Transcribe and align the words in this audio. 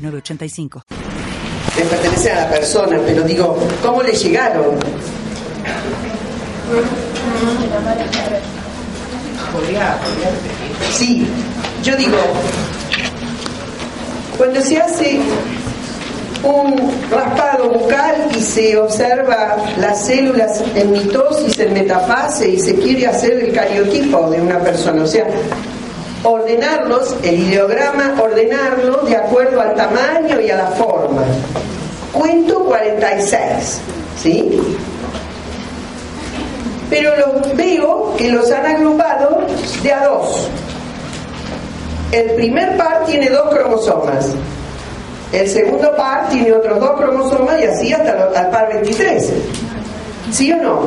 906985. 0.00 0.82
Le 1.76 1.84
pertenece 1.84 2.32
a 2.32 2.42
la 2.42 2.50
persona, 2.50 2.98
pero 3.06 3.22
digo, 3.22 3.56
¿cómo 3.82 4.02
le 4.02 4.12
llegaron? 4.12 4.76
Sí, 10.96 11.26
yo 11.82 11.96
digo, 11.96 12.18
cuando 14.36 14.60
se 14.60 14.78
hace 14.80 15.20
un 16.42 16.90
raspado 17.10 17.70
bucal 17.70 18.28
y 18.36 18.40
se 18.40 18.76
observa 18.78 19.56
las 19.78 20.06
células 20.06 20.62
en 20.74 20.92
mitosis, 20.92 21.58
en 21.58 21.74
metafase 21.74 22.50
y 22.50 22.58
se 22.58 22.74
quiere 22.76 23.06
hacer 23.06 23.32
el 23.32 23.52
cariotipo 23.52 24.30
de 24.30 24.40
una 24.40 24.58
persona, 24.60 25.02
o 25.02 25.06
sea, 25.06 25.26
ordenarlos, 26.22 27.16
el 27.22 27.40
ideograma, 27.40 28.14
ordenarlo 28.20 28.98
de 29.02 29.16
acuerdo 29.16 29.60
al 29.60 29.74
tamaño 29.74 30.40
y 30.40 30.50
a 30.50 30.56
la 30.56 30.66
forma. 30.68 31.22
Cuento 32.12 32.64
46, 32.64 33.80
¿sí? 34.20 34.60
Pero 36.90 37.12
los 37.16 37.56
veo 37.56 38.14
que 38.16 38.30
los 38.30 38.50
han 38.50 38.66
agrupado 38.66 39.46
de 39.82 39.92
a 39.92 40.08
dos. 40.08 40.48
El 42.10 42.32
primer 42.32 42.76
par 42.76 43.04
tiene 43.06 43.30
dos 43.30 43.48
cromosomas. 43.50 44.30
El 45.32 45.48
segundo 45.48 45.94
par 45.94 46.28
tiene 46.28 46.52
otros 46.52 46.80
dos 46.80 47.00
cromosomas 47.00 47.60
y 47.60 47.64
así 47.64 47.92
hasta 47.92 48.42
el 48.42 48.48
par 48.48 48.68
23. 48.74 49.32
¿Sí 50.32 50.52
o 50.52 50.56
no? 50.56 50.80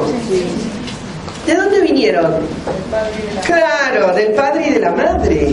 ¿De 1.45 1.55
dónde 1.55 1.81
vinieron? 1.81 2.35
Claro, 3.45 4.13
del 4.13 4.33
padre 4.33 4.67
y 4.67 4.73
de 4.73 4.79
la 4.79 4.91
madre. 4.91 5.47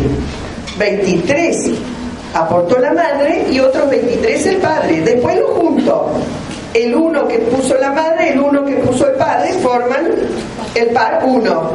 23 0.78 1.70
aportó 2.34 2.78
la 2.78 2.92
madre 2.92 3.46
y 3.50 3.58
otros 3.58 3.90
23 3.90 4.46
el 4.46 4.56
padre. 4.58 5.00
Después 5.00 5.38
lo 5.38 5.48
junto. 5.48 6.12
El 6.72 6.94
uno 6.94 7.26
que 7.26 7.38
puso 7.38 7.74
la 7.76 7.90
madre, 7.90 8.30
el 8.30 8.40
uno 8.40 8.64
que 8.64 8.76
puso 8.76 9.08
el 9.08 9.16
padre, 9.16 9.52
forman 9.54 10.08
el 10.74 10.88
par 10.90 11.20
1. 11.24 11.72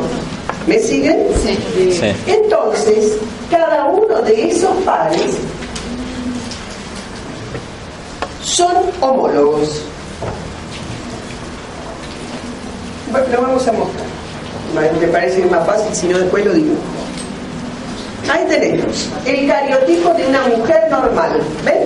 ¿Me 0.67 0.79
siguen? 0.79 1.27
Sí. 1.43 2.13
Entonces, 2.25 3.17
cada 3.51 3.85
uno 3.85 4.21
de 4.21 4.49
esos 4.49 4.71
pares 4.83 5.37
son 8.41 8.73
homólogos. 9.01 9.61
Bueno, 9.61 9.95
lo 13.11 13.41
vamos 13.41 13.67
a 13.67 13.71
mostrar. 13.71 14.05
Me 14.99 15.07
parece 15.07 15.45
más 15.45 15.65
fácil, 15.65 15.93
si 15.95 16.07
no 16.07 16.17
después 16.17 16.45
lo 16.45 16.53
digo. 16.53 16.75
Ahí 18.29 18.45
tenemos 18.49 19.09
el 19.25 19.47
cariotipo 19.47 20.13
de 20.13 20.27
una 20.27 20.47
mujer 20.47 20.87
normal. 20.89 21.39
¿Ven? 21.63 21.83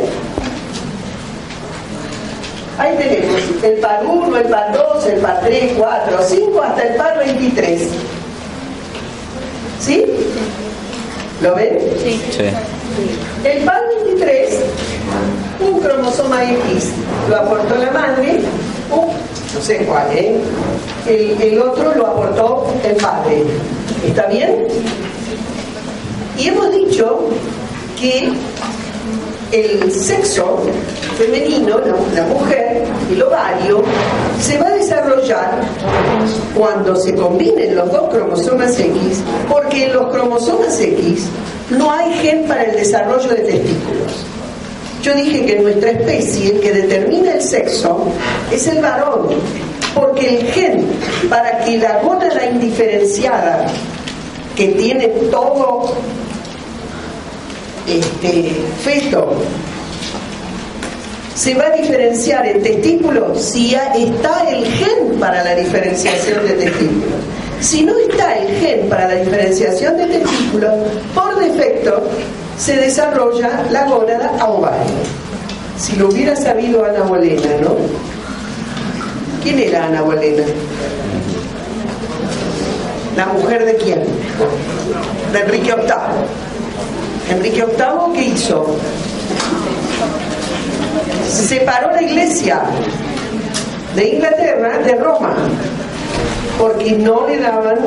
Ahí 2.77 2.95
tenemos 2.97 3.41
el 3.61 3.73
par 3.79 4.05
1, 4.05 4.37
el 4.37 4.47
par 4.47 4.71
2, 4.71 5.05
el 5.07 5.19
par 5.19 5.41
3, 5.41 5.73
4, 5.77 6.17
5, 6.29 6.61
hasta 6.61 6.81
el 6.83 6.95
par 6.95 7.17
23. 7.17 7.81
¿Sí? 9.81 10.05
¿Lo 11.41 11.55
ven? 11.55 11.77
Sí. 12.01 12.21
El 13.43 13.63
par 13.65 13.81
23, 14.05 14.59
un 15.59 15.79
cromosoma 15.79 16.43
X 16.51 16.91
lo 17.29 17.37
aportó 17.37 17.75
la 17.75 17.91
madre, 17.91 18.39
no 18.89 19.61
sé 19.61 19.77
cuál, 19.85 20.11
¿eh? 20.11 20.35
El, 21.07 21.41
el 21.41 21.61
otro 21.61 21.93
lo 21.95 22.07
aportó 22.07 22.67
el 22.83 22.95
padre. 22.95 23.43
¿Está 24.05 24.27
bien? 24.27 24.67
Y 26.37 26.47
hemos 26.47 26.71
dicho 26.71 27.19
que 27.99 28.31
el 29.51 29.91
sexo 29.91 30.59
femenino, 31.17 31.79
la, 32.13 32.23
mujer, 32.23 32.83
el 33.11 33.21
ovario, 33.21 33.83
se 34.41 34.57
va 34.57 34.67
a 34.67 34.71
desarrollar 34.71 35.59
cuando 36.55 36.95
se 36.95 37.15
combinen 37.15 37.75
los 37.75 37.91
dos 37.91 38.09
cromosomas 38.09 38.79
X, 38.79 39.21
porque 39.49 39.85
en 39.85 39.93
los 39.93 40.07
cromosomas 40.13 40.79
X 40.79 41.25
no 41.71 41.91
hay 41.91 42.13
gen 42.19 42.47
para 42.47 42.63
el 42.63 42.75
desarrollo 42.75 43.29
de 43.29 43.35
testículos. 43.35 44.25
Yo 45.01 45.13
dije 45.13 45.45
que 45.45 45.59
nuestra 45.59 45.91
especie 45.91 46.51
el 46.51 46.59
que 46.59 46.73
determina 46.73 47.33
el 47.33 47.41
sexo 47.41 48.11
es 48.51 48.67
el 48.67 48.81
varón, 48.81 49.29
porque 49.95 50.39
el 50.39 50.47
gen 50.51 50.87
para 51.29 51.59
que 51.63 51.77
la 51.77 52.01
gónada 52.01 52.45
indiferenciada 52.45 53.65
que 54.55 54.67
tiene 54.69 55.07
todo 55.31 55.93
este 57.87 58.51
feto 58.83 59.35
se 61.33 61.53
va 61.53 61.67
a 61.67 61.71
diferenciar 61.71 62.45
en 62.45 62.61
testículos 62.61 63.41
si 63.41 63.73
está 63.73 64.49
el 64.49 64.65
gen 64.65 65.17
para 65.17 65.41
la 65.41 65.55
diferenciación 65.55 66.45
de 66.45 66.53
testículos. 66.55 67.19
Si 67.61 67.83
no 67.83 67.97
está 67.97 68.37
el 68.37 68.59
gen 68.59 68.89
para 68.89 69.07
la 69.07 69.15
diferenciación 69.15 69.95
de 69.95 70.05
testículos, 70.07 70.73
por 71.15 71.39
defecto 71.39 72.03
se 72.59 72.75
desarrolla 72.75 73.65
la 73.71 73.85
gónada 73.85 74.45
ovario. 74.45 74.91
Si 75.77 75.95
lo 75.95 76.09
hubiera 76.09 76.35
sabido 76.35 76.83
Ana 76.83 77.03
Bolena, 77.03 77.55
¿no? 77.61 77.75
¿Quién 79.41 79.59
era 79.59 79.85
Ana 79.85 80.01
Bolena? 80.01 80.43
¿La 83.15 83.27
mujer 83.27 83.65
de 83.65 83.75
quién? 83.77 84.03
De 85.31 85.39
Enrique 85.39 85.73
VIII. 85.73 87.37
Enrique 87.37 87.63
VIII, 87.65 88.13
¿qué 88.13 88.21
hizo? 88.21 88.75
Separó 91.29 91.91
la 91.91 92.01
iglesia 92.01 92.61
de 93.95 94.15
Inglaterra 94.15 94.79
de 94.79 94.95
Roma, 94.95 95.33
porque 96.57 96.91
no 96.91 97.25
le 97.25 97.39
daban 97.39 97.77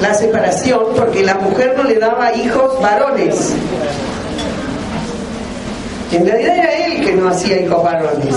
la 0.00 0.14
separación, 0.14 0.80
porque 0.96 1.22
la 1.22 1.34
mujer 1.34 1.74
no 1.76 1.84
le 1.84 1.96
daba 1.96 2.34
hijos 2.34 2.80
varones. 2.80 3.52
En 6.12 6.26
realidad 6.26 6.56
era 6.56 6.86
él 6.86 7.04
que 7.04 7.12
no 7.14 7.28
hacía 7.28 7.60
hijos 7.60 7.82
varones. 7.84 8.34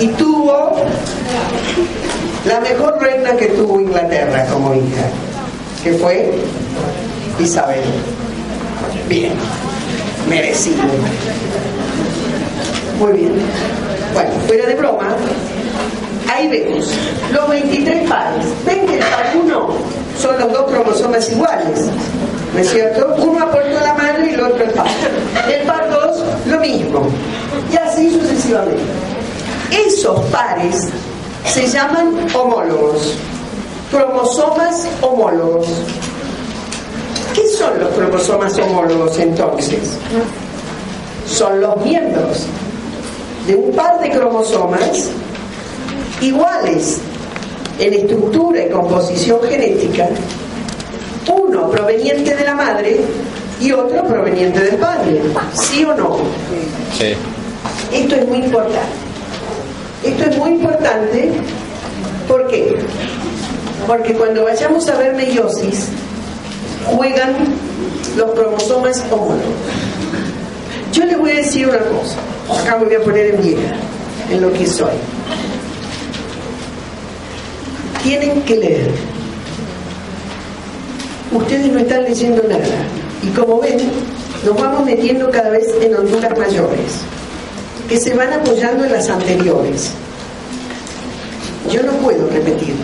Y 0.00 0.06
tuvo 0.08 0.76
la 2.46 2.60
mejor 2.60 2.98
reina 3.00 3.32
que 3.36 3.46
tuvo 3.48 3.80
Inglaterra 3.80 4.46
como 4.46 4.74
hija, 4.74 5.10
que 5.82 5.92
fue 5.94 6.32
Isabel. 7.38 7.82
Bien, 9.08 9.32
merecido. 10.28 10.82
Muy 12.98 13.12
bien. 13.12 13.32
Bueno, 14.14 14.30
fuera 14.46 14.66
de 14.66 14.74
broma, 14.74 15.16
ahí 16.38 16.48
vemos 16.48 16.90
los 17.32 17.48
23 17.48 18.08
pares. 18.08 18.46
Ven 18.64 18.86
que 18.86 18.98
el 18.98 19.04
par 19.04 19.36
1 19.44 19.68
son 20.20 20.38
los 20.38 20.52
dos 20.52 20.70
cromosomas 20.70 21.30
iguales. 21.30 21.86
¿No 22.54 22.60
es 22.60 22.70
cierto? 22.70 23.14
Uno 23.18 23.44
aportó 23.44 23.80
la 23.80 23.94
madre 23.94 24.30
y 24.30 24.34
el 24.34 24.40
otro 24.40 24.64
el 24.64 24.70
padre. 24.70 24.90
El 25.52 25.66
par 25.66 25.90
2, 25.90 26.22
lo 26.46 26.60
mismo. 26.60 27.06
Y 27.72 27.76
así 27.76 28.10
sucesivamente. 28.10 28.82
Esos 29.86 30.20
pares 30.26 30.88
se 31.44 31.66
llaman 31.68 32.26
homólogos, 32.34 33.14
cromosomas 33.90 34.88
homólogos. 35.02 35.66
¿Qué 37.34 37.46
son 37.48 37.78
los 37.78 37.90
cromosomas 37.90 38.58
homólogos 38.58 39.18
entonces? 39.18 39.98
Son 41.26 41.60
los 41.60 41.76
miembros 41.84 42.46
de 43.46 43.54
un 43.54 43.72
par 43.72 44.00
de 44.00 44.10
cromosomas 44.10 45.10
iguales 46.20 46.98
en 47.78 47.94
estructura 47.94 48.64
y 48.64 48.70
composición 48.70 49.40
genética, 49.48 50.08
uno 51.30 51.70
proveniente 51.70 52.34
de 52.34 52.44
la 52.44 52.54
madre 52.54 53.00
y 53.60 53.72
otro 53.72 54.04
proveniente 54.04 54.60
del 54.60 54.76
padre. 54.76 55.20
¿Sí 55.54 55.84
o 55.84 55.94
no? 55.94 56.18
Sí. 56.96 57.14
Esto 57.92 58.16
es 58.16 58.28
muy 58.28 58.38
importante. 58.38 58.78
Esto 60.04 60.24
es 60.30 60.36
muy 60.38 60.50
importante, 60.50 61.32
¿por 62.28 62.46
qué? 62.46 62.76
Porque 63.86 64.14
cuando 64.14 64.44
vayamos 64.44 64.88
a 64.88 64.96
ver 64.96 65.14
meiosis, 65.14 65.88
juegan 66.86 67.34
los 68.16 68.30
cromosomas 68.30 69.04
homólogos. 69.10 69.42
Yo 70.92 71.04
les 71.04 71.18
voy 71.18 71.32
a 71.32 71.36
decir 71.36 71.68
una 71.68 71.78
cosa, 71.78 72.16
acá 72.62 72.78
me 72.78 72.86
voy 72.86 72.94
a 72.94 73.00
poner 73.00 73.34
en 73.34 73.42
vieja, 73.42 73.74
en 74.30 74.40
lo 74.40 74.52
que 74.52 74.66
soy. 74.66 74.94
Tienen 78.02 78.42
que 78.42 78.56
leer. 78.56 78.90
Ustedes 81.32 81.72
no 81.72 81.78
están 81.78 82.04
leyendo 82.04 82.42
nada. 82.48 82.64
Y 83.22 83.28
como 83.30 83.60
ven, 83.60 83.78
nos 84.44 84.60
vamos 84.60 84.84
metiendo 84.84 85.30
cada 85.30 85.50
vez 85.50 85.66
en 85.80 85.94
honduras 85.94 86.38
mayores, 86.38 87.00
que 87.88 87.98
se 87.98 88.14
van 88.14 88.32
apoyando 88.32 88.84
en 88.84 88.92
las 88.92 89.08
anteriores. 89.08 89.90
Yo 91.70 91.82
no 91.82 91.92
puedo 91.94 92.28
repetir. 92.28 92.74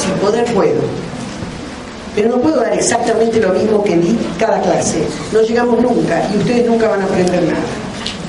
Sin 0.00 0.12
poder 0.20 0.44
puedo. 0.52 0.82
Pero 2.14 2.28
no 2.28 2.40
puedo 2.40 2.60
dar 2.60 2.74
exactamente 2.74 3.40
lo 3.40 3.52
mismo 3.52 3.82
que 3.82 3.96
di 3.96 4.16
cada 4.38 4.60
clase. 4.60 5.02
No 5.32 5.40
llegamos 5.40 5.80
nunca 5.80 6.22
y 6.32 6.38
ustedes 6.38 6.66
nunca 6.66 6.88
van 6.88 7.00
a 7.00 7.04
aprender 7.04 7.42
nada. 7.42 7.83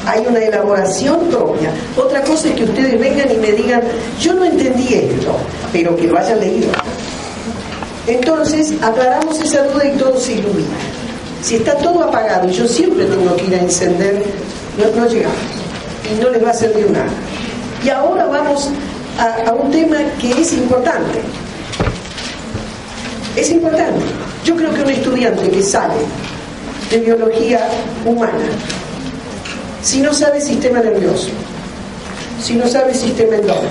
Hay 0.06 0.26
una 0.28 0.40
elaboración 0.40 1.20
propia. 1.30 1.72
Otra 1.98 2.22
cosa 2.22 2.50
es 2.50 2.56
que 2.56 2.64
ustedes 2.64 3.00
vengan 3.00 3.32
y 3.32 3.38
me 3.38 3.52
digan, 3.52 3.82
yo 4.20 4.34
no 4.34 4.46
entendí 4.46 4.94
esto, 4.94 5.36
pero 5.72 5.96
que 5.96 6.08
lo 6.08 6.18
hayan 6.18 6.40
leído. 6.40 6.70
Entonces 8.08 8.74
aclaramos 8.82 9.40
esa 9.42 9.64
duda 9.64 9.86
y 9.86 9.98
todo 9.98 10.20
se 10.20 10.34
ilumina. 10.34 10.76
Si 11.42 11.56
está 11.56 11.76
todo 11.78 12.04
apagado 12.04 12.48
y 12.48 12.54
yo 12.54 12.68
siempre 12.68 13.06
tengo 13.06 13.36
que 13.36 13.46
ir 13.46 13.56
a 13.56 13.60
encender, 13.60 14.24
no, 14.78 15.02
no 15.02 15.08
llegamos. 15.08 15.38
Y 16.12 16.22
no 16.22 16.30
les 16.30 16.44
va 16.44 16.52
a 16.52 16.54
servir 16.54 16.90
nada. 16.92 17.10
Y 17.84 17.90
ahora 17.90 18.26
vamos 18.26 18.70
a, 19.20 19.50
a 19.50 19.54
un 19.54 19.72
tema 19.72 19.98
que 20.20 20.32
es 20.32 20.54
importante. 20.54 21.22
Es 23.36 23.50
importante. 23.50 24.06
Yo 24.44 24.56
creo 24.56 24.74
que 24.74 24.82
un 24.82 24.90
estudiante 24.90 25.50
que 25.50 25.64
sale 25.64 25.96
de 26.92 27.00
biología 27.00 27.68
humana, 28.06 28.46
si 29.86 30.02
no 30.02 30.12
sabe 30.12 30.42
sistema 30.42 30.80
nervioso, 30.80 31.30
si 32.42 32.56
no 32.56 32.68
sabe 32.68 32.96
sistema 32.96 33.36
endógeno, 33.36 33.70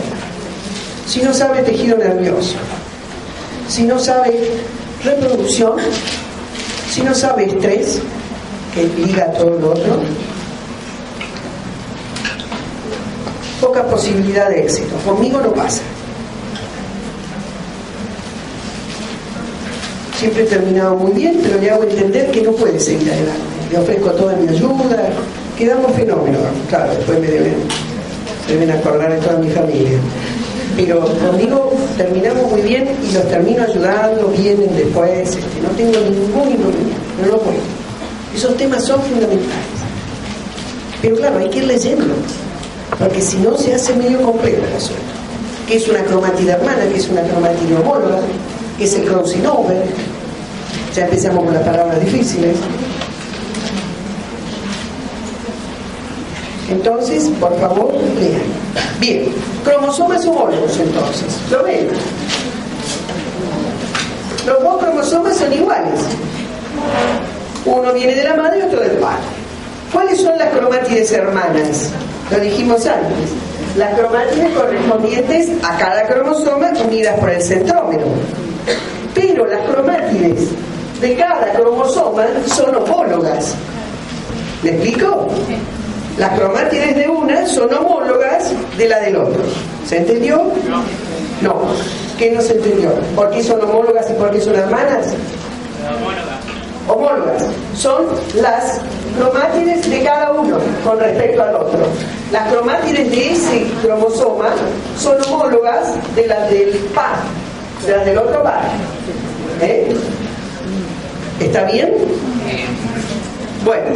si 1.09 1.21
no 1.23 1.35
sabe 1.35 1.63
tejido 1.63 1.99
nervioso, 1.99 2.55
si 3.69 3.83
no 3.83 3.99
sabe 3.99 4.49
reproducción, 5.03 5.73
si 6.93 7.03
no 7.03 7.13
sabe 7.17 7.47
estrés, 7.47 7.99
que 8.73 8.85
liga 8.85 9.33
todo 9.33 9.59
lo 9.59 9.73
otro, 9.73 10.03
poca 13.61 13.85
posibilidad 13.89 14.51
de 14.51 14.61
éxito. 14.61 14.95
Conmigo 15.05 15.41
no 15.41 15.53
pasa. 15.53 15.83
Siempre 20.21 20.45
he 20.45 20.47
terminado 20.47 20.95
muy 20.95 21.11
bien, 21.11 21.41
pero 21.43 21.61
le 21.61 21.71
hago 21.73 21.83
entender 21.83 22.31
que 22.31 22.43
no 22.43 22.53
puede 22.53 22.79
seguir 22.79 23.11
adelante. 23.11 23.43
Le 23.73 23.79
ofrezco 23.79 24.11
toda 24.13 24.37
mi 24.37 24.49
ayuda, 24.49 25.09
quedamos 25.57 25.93
fenómenos. 25.93 26.43
Claro, 26.69 26.95
después 26.95 27.21
me 27.21 27.29
deben, 27.29 27.55
deben 28.49 28.71
acordar 28.71 29.13
de 29.13 29.19
toda 29.19 29.39
mi 29.39 29.51
familia. 29.51 29.99
Pero 30.77 31.01
conmigo 31.01 31.73
terminamos 31.97 32.51
muy 32.51 32.63
bien 32.63 32.89
y 33.09 33.13
los 33.13 33.29
termino 33.29 33.63
ayudando, 33.63 34.27
vienen 34.37 34.75
después, 34.77 35.37
este, 35.37 35.61
no 35.63 35.69
tengo 35.77 35.93
ningún 35.93 36.51
inconveniente, 36.51 36.97
no 37.23 37.29
lo 37.29 37.39
puedo. 37.41 37.59
Esos 38.35 38.57
temas 38.57 38.83
son 38.83 39.01
fundamentales. 39.03 39.85
Pero 41.01 41.17
claro, 41.17 41.39
hay 41.39 41.49
que 41.51 41.59
ir 41.59 41.65
leyendo, 41.65 42.15
porque 42.99 43.21
si 43.21 43.37
no 43.37 43.57
se 43.57 43.75
hace 43.75 43.95
medio 43.95 44.21
complejo 44.23 44.65
el 44.67 44.77
asunto. 44.77 45.03
¿Qué 45.69 45.77
es 45.77 45.89
una 45.89 46.03
cromatida 46.03 46.55
hermana? 46.55 46.83
¿Qué 46.93 46.99
es 46.99 47.09
una 47.09 47.23
cromatida 47.23 47.81
homóloga? 47.81 48.19
¿Qué 48.77 48.85
es 48.85 48.95
el 48.95 49.05
crossing 49.05 49.47
over? 49.47 49.85
Ya 50.95 51.05
empezamos 51.05 51.45
con 51.45 51.55
las 51.55 51.63
palabras 51.63 52.01
difíciles. 52.01 52.57
Entonces, 56.75 57.31
por 57.41 57.59
favor, 57.61 57.95
lean. 58.19 58.43
Bien, 58.99 59.33
cromosomas 59.65 60.27
homólogos 60.27 60.77
entonces. 60.79 61.39
¿Lo 61.51 61.63
ven? 61.63 61.89
Los 64.45 64.63
dos 64.63 64.83
cromosomas 64.83 65.37
son 65.37 65.53
iguales. 65.53 66.01
Uno 67.65 67.93
viene 67.93 68.15
de 68.15 68.25
la 68.25 68.35
madre 68.35 68.59
y 68.59 68.63
otro 68.63 68.81
del 68.81 68.97
padre. 68.99 69.23
¿Cuáles 69.93 70.21
son 70.21 70.37
las 70.37 70.49
cromátides 70.51 71.13
hermanas? 71.13 71.91
Lo 72.31 72.41
dijimos 72.41 72.85
antes. 72.87 73.31
Las 73.77 73.97
cromátides 73.99 74.53
correspondientes 74.53 75.51
a 75.63 75.79
cada 75.79 76.07
cromosoma 76.07 76.71
unidas 76.85 77.19
por 77.21 77.31
el 77.31 77.41
centrómero. 77.41 78.05
Pero 79.15 79.47
las 79.47 79.61
cromátides 79.69 80.49
de 81.01 81.17
cada 81.17 81.53
cromosoma 81.53 82.27
son 82.47 82.75
homólogas. 82.75 83.55
¿Me 84.63 84.71
explico? 84.71 85.29
Las 86.19 86.39
cromátides 86.39 86.95
de 86.95 87.09
una 87.09 87.45
son 87.47 87.73
homólogas 87.75 88.53
de 88.79 88.89
la 88.89 89.01
del 89.01 89.17
otro. 89.17 89.43
¿Se 89.87 89.99
entendió? 89.99 90.53
No. 91.43 91.63
¿Qué 92.19 92.31
no 92.31 92.41
se 92.41 92.53
entendió? 92.53 92.91
¿Por 93.17 93.31
qué 93.31 93.43
son 93.43 93.61
homólogas 93.63 94.09
y 94.11 94.13
por 94.15 94.31
qué 94.31 94.41
son 94.41 94.55
hermanas? 94.55 95.13
Homólogas. 96.89 97.45
Son 97.77 98.05
las 98.37 98.81
cromátides 99.19 99.91
de 99.91 100.05
cada 100.05 100.33
uno 100.33 100.59
con 100.85 101.01
respecto 101.01 101.43
al 101.43 101.57
otro. 101.57 101.81
Las 102.31 102.53
cromátides 102.53 103.11
de 103.11 103.33
ese 103.33 103.67
cromosoma 103.83 104.51
son 104.99 105.21
homólogas 105.23 105.95
de 106.15 106.27
las 106.29 106.49
del 106.49 106.71
par, 106.95 107.17
de 107.85 107.97
las 107.97 108.07
del 108.07 108.19
otro 108.19 108.43
par. 108.43 108.63
¿Eh? 109.61 109.93
¿Está 111.41 111.65
bien? 111.65 111.93
Bueno. 113.65 113.87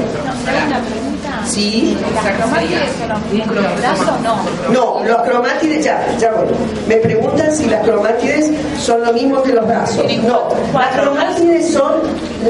Sí. 1.47 1.97
¿Las 2.15 2.37
cromátides 2.37 2.81
son 2.99 3.55
los 3.55 3.77
brazos 3.81 4.09
o 4.09 4.19
no? 4.23 4.37
No, 4.73 5.05
los 5.05 5.23
cromátides, 5.23 5.85
ya, 5.85 6.07
ya 6.19 6.33
voy. 6.33 6.47
Me 6.87 6.97
preguntan 6.97 7.55
si 7.55 7.67
las 7.67 7.83
cromátides 7.85 8.51
son 8.81 9.03
lo 9.05 9.13
mismo 9.13 9.43
que 9.43 9.53
los 9.55 9.67
brazos. 9.67 10.05
No, 10.25 10.49
las 10.75 10.89
cromátides 11.01 11.73
son 11.73 11.93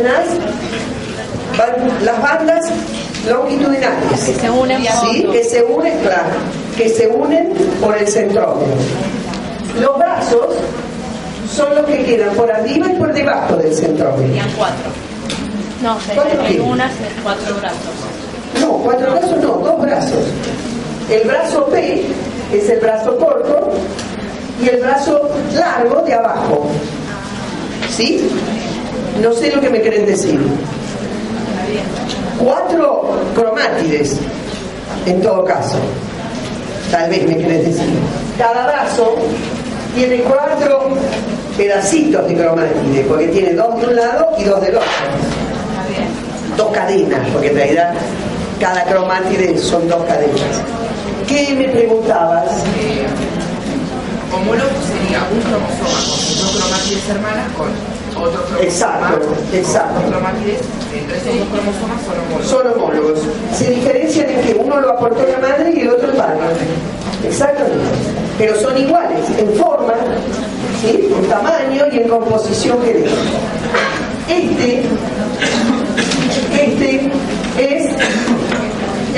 las, 0.02 0.26
las 2.04 2.22
bandas 2.22 2.70
longitudinales. 3.28 4.24
Que 4.24 4.34
se 4.34 4.50
unen 4.50 4.82
Sí, 5.00 5.24
que 5.30 5.44
se 5.44 5.62
unen, 5.64 5.98
claro, 6.00 6.30
que 6.76 6.88
se 6.88 7.06
unen 7.08 7.52
por 7.80 7.96
el 7.96 8.06
centrómero. 8.08 8.66
Los 9.80 9.98
brazos 9.98 10.54
son 11.54 11.74
los 11.74 11.86
que 11.86 12.04
quedan 12.04 12.34
por 12.34 12.50
arriba 12.50 12.86
y 12.88 12.96
por 12.96 13.12
debajo 13.12 13.56
del 13.56 13.74
centrómero. 13.74 14.18
Serían 14.28 14.50
cuatro. 14.56 14.90
No, 15.82 16.00
serían 16.00 16.60
unas 16.68 16.92
cuatro 17.22 17.54
brazos. 17.56 18.17
No, 18.78 18.84
cuatro 18.84 19.10
brazos 19.10 19.42
no, 19.42 19.48
dos 19.58 19.80
brazos. 19.80 20.24
El 21.10 21.26
brazo 21.26 21.66
P 21.66 22.04
es 22.52 22.68
el 22.68 22.80
brazo 22.80 23.16
corto 23.16 23.70
y 24.62 24.68
el 24.68 24.80
brazo 24.80 25.28
largo 25.54 26.02
de 26.02 26.14
abajo. 26.14 26.70
¿Sí? 27.90 28.28
No 29.22 29.32
sé 29.32 29.50
lo 29.50 29.60
que 29.60 29.70
me 29.70 29.80
quieren 29.80 30.06
decir. 30.06 30.38
Cuatro 32.38 33.10
cromátides, 33.34 34.16
en 35.06 35.20
todo 35.22 35.44
caso. 35.44 35.78
Tal 36.90 37.10
vez 37.10 37.26
me 37.26 37.36
quieren 37.36 37.64
decir. 37.64 37.90
Cada 38.38 38.66
brazo 38.66 39.16
tiene 39.94 40.18
cuatro 40.20 40.90
pedacitos 41.56 42.28
de 42.28 42.36
cromátide, 42.36 43.04
porque 43.08 43.26
tiene 43.28 43.54
dos 43.54 43.80
de 43.80 43.86
un 43.88 43.96
lado 43.96 44.28
y 44.38 44.44
dos 44.44 44.60
del 44.60 44.76
otro 44.76 44.88
dos 46.58 46.72
cadenas, 46.72 47.20
porque 47.32 47.48
en 47.48 47.54
realidad 47.54 47.94
cada 48.60 48.84
cromátide 48.84 49.56
son 49.58 49.88
dos 49.88 50.04
cadenas. 50.04 50.62
¿Qué 51.26 51.54
me 51.54 51.68
preguntabas? 51.68 52.64
Homólogo 54.32 54.70
sería 54.86 55.20
un 55.32 55.40
cromosoma 55.40 56.00
con 56.04 56.38
dos 56.38 56.56
cromátides 56.56 57.08
hermanas 57.08 57.46
con 57.56 57.68
otro 58.22 58.42
cromosoma. 58.42 58.62
Exacto, 58.62 59.34
exacto. 59.52 60.00
dos 60.00 60.10
cromátides 60.10 60.60
entre 60.94 61.16
esos 61.16 61.38
dos 61.38 61.48
cromosomas 61.48 62.02
son 62.02 62.18
homólogos. 62.18 62.46
Son 62.46 62.66
homólogos. 62.66 63.20
Se 63.56 63.70
diferencian 63.70 64.30
en 64.30 64.40
que 64.42 64.54
uno 64.54 64.80
lo 64.80 64.90
aportó 64.90 65.24
la 65.26 65.38
madre 65.38 65.72
y 65.74 65.80
el 65.80 65.90
otro 65.90 66.10
el 66.10 66.16
padre. 66.16 66.38
Exactamente. 67.24 67.76
Pero 68.38 68.60
son 68.60 68.76
iguales 68.78 69.20
en 69.36 69.52
forma, 69.54 69.94
¿sí? 70.80 71.08
en 71.14 71.28
tamaño 71.28 71.84
y 71.92 71.96
en 71.98 72.08
composición 72.08 72.78
genética. 72.82 73.16
Este, 74.28 74.82
este 76.52 77.10
es 77.58 77.86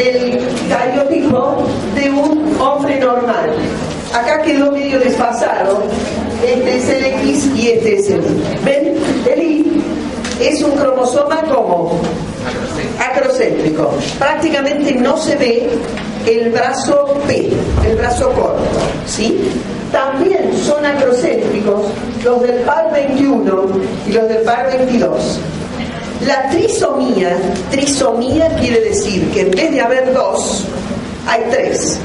el 0.01 0.39
cariotipo 0.69 1.65
de 1.95 2.11
un 2.11 2.57
hombre 2.61 2.99
normal. 2.99 3.51
Acá 4.15 4.43
quedó 4.43 4.73
medio 4.73 4.99
desfasado. 4.99 5.83
Este 6.45 6.77
es 6.77 6.89
el 6.89 7.05
X 7.05 7.51
y 7.55 7.69
este 7.69 7.99
es 7.99 8.11
el 8.11 8.21
Y. 8.21 8.65
¿Ven? 8.65 8.95
El 9.31 9.43
Y 9.43 9.83
es 10.41 10.63
un 10.63 10.73
cromosoma 10.73 11.43
como 11.43 12.01
acrocéntrico. 12.99 13.93
Prácticamente 14.19 14.95
no 14.95 15.17
se 15.17 15.37
ve 15.37 15.69
el 16.27 16.51
brazo 16.51 17.15
P, 17.27 17.51
el 17.87 17.97
brazo 17.97 18.31
corto, 18.33 18.63
¿sí? 19.07 19.41
También 19.93 20.51
son 20.57 20.85
acrocéntricos 20.87 21.87
los 22.25 22.43
del 22.43 22.61
par 22.61 22.93
21 22.93 23.69
y 24.09 24.13
los 24.13 24.29
del 24.29 24.43
par 24.43 24.67
22. 24.67 25.41
La 26.27 26.51
trisomía, 26.51 27.35
trisomía 27.71 28.55
quiere 28.57 28.81
decir 28.81 29.31
que 29.31 29.41
en 29.41 29.51
vez 29.53 29.73
de 29.73 29.81
haber 29.81 30.13
dos, 30.13 30.65
hay 31.27 31.43
tres. 31.51 31.99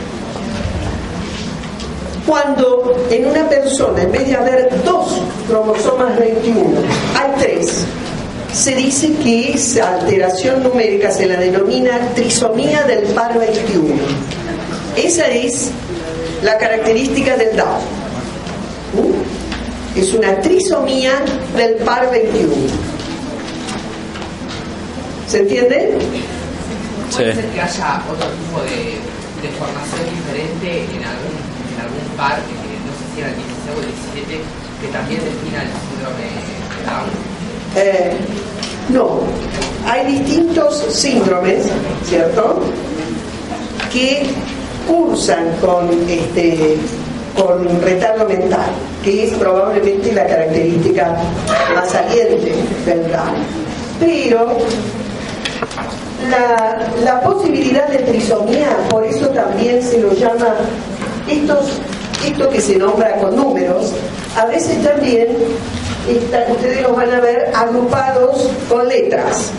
Cuando 2.25 2.95
en 3.11 3.25
una 3.25 3.47
persona, 3.49 4.03
en 4.03 4.11
vez 4.13 4.27
de 4.27 4.35
haber 4.35 4.83
dos 4.83 5.21
cromosomas 5.49 6.17
21, 6.17 6.63
hay 7.19 7.31
tres, 7.39 7.85
se 8.53 8.73
dice 8.73 9.13
que 9.21 9.51
esa 9.51 9.95
alteración 9.95 10.63
numérica 10.63 11.11
se 11.11 11.25
la 11.25 11.37
denomina 11.37 11.99
trisomía 12.15 12.83
del 12.83 13.03
par 13.07 13.37
21. 13.37 13.95
Esa 14.95 15.27
es 15.27 15.71
la 16.41 16.57
característica 16.57 17.35
del 17.35 17.57
Down. 17.57 17.81
¿Mm? 18.93 19.99
Es 19.99 20.13
una 20.13 20.39
trisomía 20.39 21.11
del 21.57 21.75
par 21.75 22.09
21. 22.09 22.94
¿Se 25.27 25.39
entiende? 25.39 25.97
¿Puede 27.11 27.35
ser 27.35 27.45
que 27.45 27.61
haya 27.61 28.01
otro 28.11 28.27
tipo 28.27 28.61
de, 28.61 28.99
de 29.41 29.49
formación 29.57 30.05
diferente 30.13 30.83
en 30.95 31.03
algún, 31.03 31.35
en 31.73 31.77
algún 31.81 32.17
par, 32.17 32.35
que 32.45 32.53
no 32.85 32.91
sé 32.93 33.03
si 33.13 33.21
era 33.21 33.29
el 33.29 33.35
16 33.35 33.75
o 33.75 33.79
el 33.79 33.87
17, 34.21 34.41
que 34.81 34.87
también 34.89 35.21
defina 35.23 35.63
el 35.63 35.69
síndrome 35.89 36.25
de 36.29 36.85
Down? 36.85 37.35
Eh, 37.75 38.17
no, 38.89 39.19
hay 39.87 40.19
distintos 40.19 40.85
síndromes, 40.89 41.65
¿cierto? 42.05 42.61
Que 43.91 44.27
cursan 44.87 45.55
con 45.59 45.89
este 46.07 46.77
con 47.35 47.81
retardo 47.81 48.27
mental, 48.29 48.69
que 49.03 49.25
es 49.25 49.33
probablemente 49.33 50.13
la 50.13 50.25
característica 50.25 51.17
más 51.73 51.91
saliente 51.91 52.53
del 52.85 53.11
Down. 53.11 53.35
Pero 53.99 54.57
la, 57.03 57.21
posibilidad 57.21 57.87
de 57.87 57.99
trisomía, 57.99 58.77
por 58.89 59.03
eso 59.03 59.27
también 59.29 59.81
se 59.81 59.99
lo 59.99 60.13
llama 60.13 60.55
estos, 61.29 61.79
esto 62.25 62.49
que 62.49 62.61
se 62.61 62.77
nombra 62.77 63.15
con 63.17 63.35
números, 63.35 63.91
a 64.37 64.45
veces 64.45 64.83
también 64.83 65.27
está- 66.07 66.45
ustedes 66.51 66.81
los 66.81 66.95
van 66.95 67.11
a 67.13 67.19
ver 67.19 67.51
agrupados 67.53 68.49
con 68.69 68.87
letras. 68.87 69.51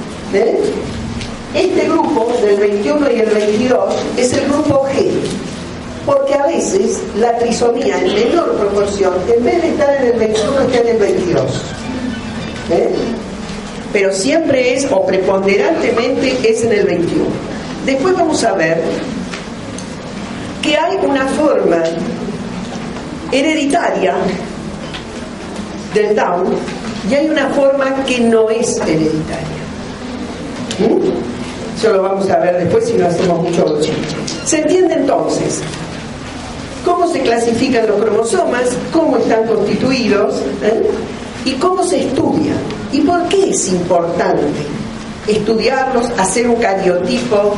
Este 1.55 1.89
grupo 1.89 2.33
del 2.43 2.57
21 2.57 3.11
y 3.11 3.21
el 3.21 3.31
22 3.31 3.95
es 4.17 4.33
el 4.35 4.49
grupo 4.49 4.85
G, 4.93 5.09
porque 6.05 6.35
a 6.35 6.47
veces 6.47 7.01
la 7.19 7.37
trisomía 7.39 7.99
en 7.99 8.15
menor 8.15 8.53
proporción, 8.57 9.15
en 9.35 9.45
vez 9.45 9.63
de 9.63 9.69
estar 9.71 9.97
en 9.97 10.07
el 10.13 10.19
21, 10.19 10.61
está 10.61 10.79
en 10.81 10.89
el 10.89 10.97
22. 10.99 11.63
¿eh? 12.71 12.95
Pero 13.97 14.13
siempre 14.13 14.75
es, 14.75 14.87
o 14.93 15.07
preponderantemente, 15.07 16.37
es 16.47 16.63
en 16.63 16.71
el 16.71 16.85
21. 16.85 17.25
Después 17.87 18.13
vamos 18.13 18.45
a 18.45 18.53
ver 18.53 18.83
que 20.61 20.77
hay 20.77 20.99
una 21.03 21.27
forma 21.29 21.83
hereditaria 23.33 24.13
del 25.95 26.15
Down 26.15 26.45
y 27.11 27.15
hay 27.15 27.27
una 27.27 27.49
forma 27.49 28.05
que 28.05 28.21
no 28.21 28.51
es 28.51 28.77
hereditaria. 28.83 29.65
¿Mm? 30.79 31.79
Eso 31.79 31.93
lo 31.95 32.03
vamos 32.03 32.29
a 32.29 32.37
ver 32.37 32.65
después 32.65 32.85
si 32.85 32.99
no 32.99 33.07
hacemos 33.07 33.49
mucho 33.49 33.65
bochito. 33.65 33.97
¿Se 34.45 34.59
entiende 34.59 34.93
entonces? 34.93 35.63
¿Cómo 36.85 37.11
se 37.11 37.23
clasifican 37.23 37.87
los 37.87 37.99
cromosomas? 37.99 38.77
¿Cómo 38.93 39.17
están 39.17 39.47
constituidos? 39.47 40.43
¿eh? 40.63 40.83
¿Y 41.47 41.53
cómo 41.53 41.85
se 41.85 42.09
estudia? 42.09 42.55
¿Y 42.93 43.03
por 43.03 43.29
qué 43.29 43.51
es 43.51 43.69
importante 43.69 44.43
estudiarlos, 45.29 46.11
hacer 46.19 46.49
un 46.49 46.57
cariotipo 46.57 47.55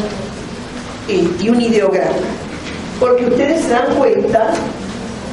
eh, 1.08 1.26
y 1.40 1.48
un 1.48 1.58
ideograma? 1.58 2.12
Porque 3.00 3.24
ustedes 3.24 3.62
se 3.62 3.70
dan 3.70 3.94
cuenta, 3.96 4.50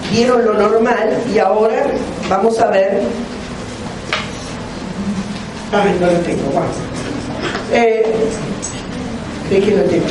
vieron 0.09 0.45
lo 0.45 0.53
normal 0.53 1.17
y 1.33 1.37
ahora 1.37 1.85
vamos 2.29 2.57
a 2.59 2.67
ver. 2.67 3.01
Ay, 5.73 5.97
no 5.99 6.07
lo 6.07 6.19
tengo, 6.19 6.49
vamos. 6.53 6.75
Eh, 7.73 8.05
¿De 9.49 9.59
qué 9.59 9.71
lo 9.71 9.83
tengo? 9.83 10.05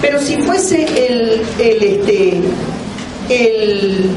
Pero 0.00 0.18
si 0.20 0.40
fuese 0.40 0.84
el, 0.84 1.42
el, 1.58 1.82
este, 1.82 2.40
el, 3.28 4.10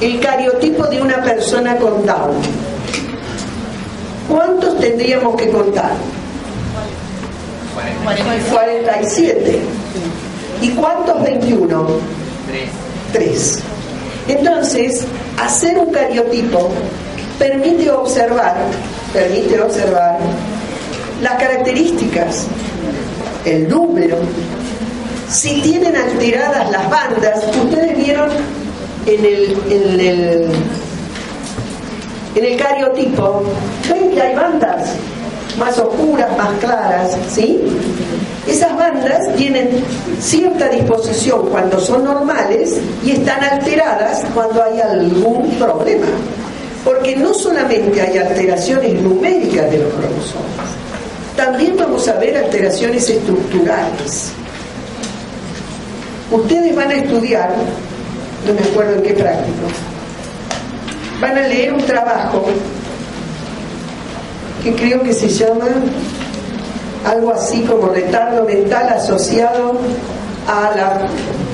el 0.00 0.20
cariotipo 0.20 0.86
de 0.86 1.00
una 1.02 1.22
persona 1.22 1.76
con 1.76 2.04
Down, 2.06 2.36
¿cuántos 4.28 4.78
tendríamos 4.78 5.36
que 5.36 5.50
contar? 5.50 5.92
47. 8.50 9.60
¿Y 10.62 10.70
cuántos 10.70 11.22
21? 11.22 11.86
3. 12.46 12.70
3. 13.12 13.58
Entonces, 14.28 15.04
hacer 15.42 15.78
un 15.78 15.92
cariotipo 15.92 16.70
permite 17.38 17.90
observar, 17.90 18.56
permite 19.12 19.60
observar 19.60 20.18
las 21.22 21.32
características, 21.34 22.46
el 23.44 23.68
número, 23.68 24.18
si 25.28 25.60
tienen 25.62 25.96
alteradas 25.96 26.70
las 26.70 26.90
bandas, 26.90 27.44
ustedes 27.64 27.96
vieron 27.96 28.28
en 29.06 29.24
el, 29.24 29.56
en 29.70 30.00
el, 30.00 30.48
en 32.36 32.44
el 32.44 32.56
cariotipo, 32.56 33.42
ven 33.88 34.10
que 34.10 34.22
hay 34.22 34.34
bandas 34.34 34.90
más 35.58 35.78
oscuras, 35.78 36.36
más 36.36 36.58
claras, 36.60 37.16
¿sí? 37.28 37.60
Esas 38.46 38.76
bandas 38.76 39.34
tienen 39.36 39.68
cierta 40.20 40.68
disposición 40.68 41.48
cuando 41.50 41.78
son 41.78 42.04
normales 42.04 42.78
y 43.04 43.12
están 43.12 43.44
alteradas 43.44 44.22
cuando 44.34 44.62
hay 44.62 44.80
algún 44.80 45.50
problema. 45.56 46.06
Porque 46.84 47.14
no 47.16 47.34
solamente 47.34 48.00
hay 48.00 48.16
alteraciones 48.16 49.02
numéricas 49.02 49.70
de 49.70 49.78
los 49.78 49.92
cromosomas, 49.92 50.70
también 51.36 51.76
vamos 51.76 52.08
a 52.08 52.14
ver 52.14 52.38
alteraciones 52.38 53.08
estructurales. 53.08 54.32
Ustedes 56.30 56.74
van 56.74 56.90
a 56.90 56.94
estudiar, 56.94 57.54
no 58.46 58.54
me 58.54 58.60
acuerdo 58.60 58.94
en 58.96 59.02
qué 59.02 59.12
práctico, 59.12 59.66
van 61.20 61.38
a 61.38 61.46
leer 61.46 61.72
un 61.72 61.82
trabajo 61.82 62.46
que 64.62 64.74
creo 64.74 65.02
que 65.02 65.12
se 65.12 65.28
llama 65.28 65.66
algo 67.04 67.32
así 67.32 67.62
como 67.62 67.88
retardo 67.88 68.44
mental 68.44 68.88
asociado 68.88 69.78
a 70.46 70.70
la, 70.76 71.00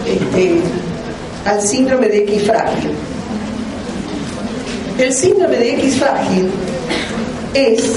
este, 0.07 0.61
al 1.45 1.61
síndrome 1.61 2.09
de 2.09 2.19
X 2.25 2.47
frágil. 2.47 2.93
El 4.99 5.13
síndrome 5.13 5.57
de 5.57 5.75
X 5.75 5.99
frágil 5.99 6.51
es 7.55 7.93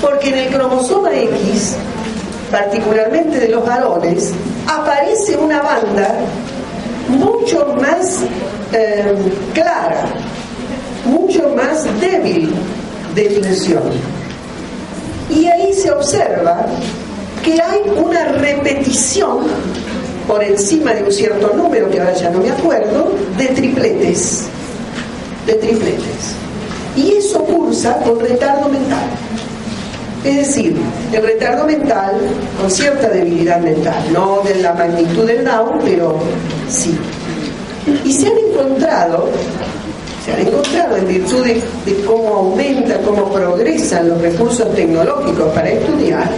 porque 0.00 0.30
en 0.30 0.38
el 0.38 0.54
cromosoma 0.54 1.10
X, 1.14 1.76
particularmente 2.50 3.38
de 3.38 3.48
los 3.48 3.64
varones, 3.64 4.32
aparece 4.66 5.36
una 5.36 5.62
banda 5.62 6.14
mucho 7.08 7.74
más 7.80 8.20
eh, 8.72 9.14
clara, 9.54 10.04
mucho 11.04 11.54
más 11.56 11.84
débil 12.00 12.52
de 13.14 13.30
función. 13.30 13.82
Y 15.30 15.46
ahí 15.46 15.72
se 15.74 15.90
observa 15.90 16.66
que 17.42 17.60
hay 17.60 17.80
una 17.96 18.24
repetición 18.32 19.46
por 20.26 20.42
encima 20.44 20.92
de 20.92 21.04
un 21.04 21.12
cierto 21.12 21.54
número, 21.56 21.90
que 21.90 21.98
ahora 21.98 22.14
ya 22.14 22.30
no 22.30 22.40
me 22.40 22.50
acuerdo, 22.50 23.12
de 23.36 23.46
tripletes. 23.46 24.44
De 25.46 25.54
tripletes. 25.54 26.34
Y 26.96 27.12
eso 27.16 27.42
cursa 27.44 27.96
con 28.00 28.20
retardo 28.20 28.68
mental. 28.68 29.08
Es 30.24 30.36
decir, 30.36 30.76
el 31.12 31.22
retardo 31.22 31.64
mental 31.64 32.20
con 32.60 32.70
cierta 32.70 33.08
debilidad 33.08 33.60
mental, 33.60 34.02
no 34.12 34.40
de 34.42 34.56
la 34.56 34.74
magnitud 34.74 35.24
del 35.24 35.44
Down, 35.44 35.78
pero 35.84 36.18
sí. 36.68 36.98
Y 38.04 38.12
se 38.12 38.26
han 38.26 38.38
encontrado, 38.38 39.28
se 40.24 40.32
han 40.32 40.40
encontrado 40.46 40.96
en 40.96 41.06
virtud 41.06 41.44
de, 41.44 41.62
cómo 42.04 42.34
aumenta, 42.34 42.98
cómo 43.02 43.32
progresan 43.32 44.08
los 44.08 44.20
recursos 44.20 44.74
tecnológicos 44.74 45.52
para 45.54 45.70
estudiar, 45.70 46.28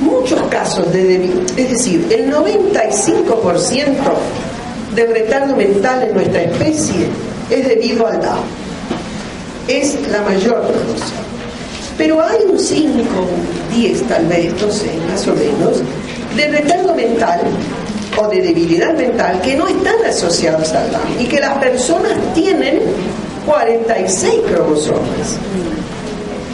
muchos 0.00 0.40
casos 0.48 0.92
de 0.92 1.04
debilidad, 1.04 1.58
es 1.58 1.70
decir, 1.70 2.06
el 2.10 2.32
95% 2.32 3.86
del 4.94 5.10
retardo 5.12 5.56
mental 5.56 6.02
en 6.02 6.14
nuestra 6.14 6.42
especie 6.42 7.06
es 7.50 7.68
debido 7.68 8.06
al 8.06 8.20
Down. 8.20 8.44
Es 9.68 9.98
la 10.10 10.22
mayor 10.22 10.62
proporción. 10.62 11.27
Pero 11.98 12.22
hay 12.22 12.38
un 12.48 12.58
5, 12.58 13.02
10 13.74 14.02
tal 14.08 14.26
vez, 14.26 14.54
no 14.62 14.72
sé, 14.72 14.90
más 15.10 15.26
o 15.26 15.34
menos, 15.34 15.82
de 16.36 16.48
retardo 16.48 16.94
mental 16.94 17.40
o 18.16 18.28
de 18.28 18.40
debilidad 18.40 18.94
mental 18.94 19.40
que 19.42 19.56
no 19.56 19.66
están 19.66 20.04
asociados 20.08 20.72
al 20.72 20.90
Down 20.92 21.20
y 21.20 21.24
que 21.24 21.40
las 21.40 21.58
personas 21.58 22.12
tienen 22.34 22.80
46 23.44 24.32
cromosomas. 24.48 25.36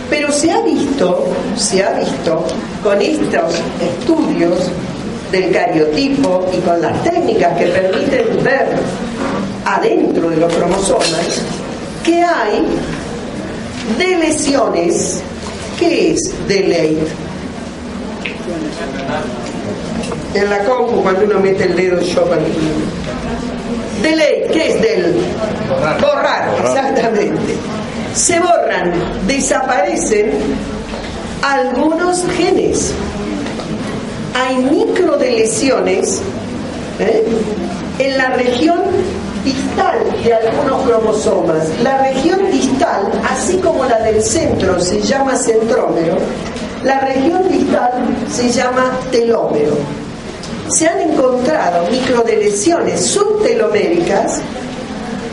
Pero 0.08 0.32
se 0.32 0.50
ha 0.50 0.60
visto, 0.62 1.26
se 1.56 1.82
ha 1.82 1.90
visto 1.92 2.44
con 2.82 3.00
estos 3.00 3.54
estudios 3.82 4.70
del 5.30 5.52
cariotipo 5.52 6.46
y 6.56 6.58
con 6.60 6.80
las 6.80 7.02
técnicas 7.02 7.58
que 7.58 7.66
permiten 7.66 8.42
ver 8.42 8.68
adentro 9.64 10.30
de 10.30 10.36
los 10.36 10.52
cromosomas 10.52 11.42
que 12.04 12.22
hay 12.22 12.64
de 13.98 14.16
lesiones. 14.16 15.22
¿Qué 15.78 16.12
es 16.12 16.32
delay? 16.48 16.98
En 20.34 20.50
la 20.50 20.58
compu 20.64 21.02
cuando 21.02 21.24
uno 21.24 21.40
mete 21.40 21.64
el 21.64 21.76
dedo 21.76 22.00
yo 22.00 22.28
Delay, 24.02 24.46
¿qué 24.52 24.70
es 24.70 24.82
del? 24.82 25.14
Borrar, 26.00 26.54
exactamente. 26.62 27.54
Se 28.14 28.38
borran, 28.38 28.92
desaparecen 29.26 30.32
algunos 31.42 32.24
genes. 32.36 32.92
Hay 34.34 34.56
microdeleciones 34.56 36.20
¿eh? 36.98 37.24
en 37.98 38.18
la 38.18 38.30
región 38.30 38.82
distal 39.44 39.98
de 40.24 40.34
algunos 40.34 40.82
cromosomas. 40.86 41.68
La 41.82 41.98
región 41.98 42.50
distal, 42.50 43.12
así 43.30 43.58
como 43.58 43.84
la 43.84 44.00
del 44.00 44.22
centro 44.22 44.80
se 44.80 45.00
llama 45.02 45.36
centrómero, 45.36 46.16
la 46.82 47.00
región 47.00 47.48
distal 47.48 47.92
se 48.30 48.50
llama 48.50 48.98
telómero. 49.10 49.76
Se 50.68 50.88
han 50.88 51.00
encontrado 51.00 51.86
microdeleciones 51.90 53.04
subteloméricas 53.06 54.40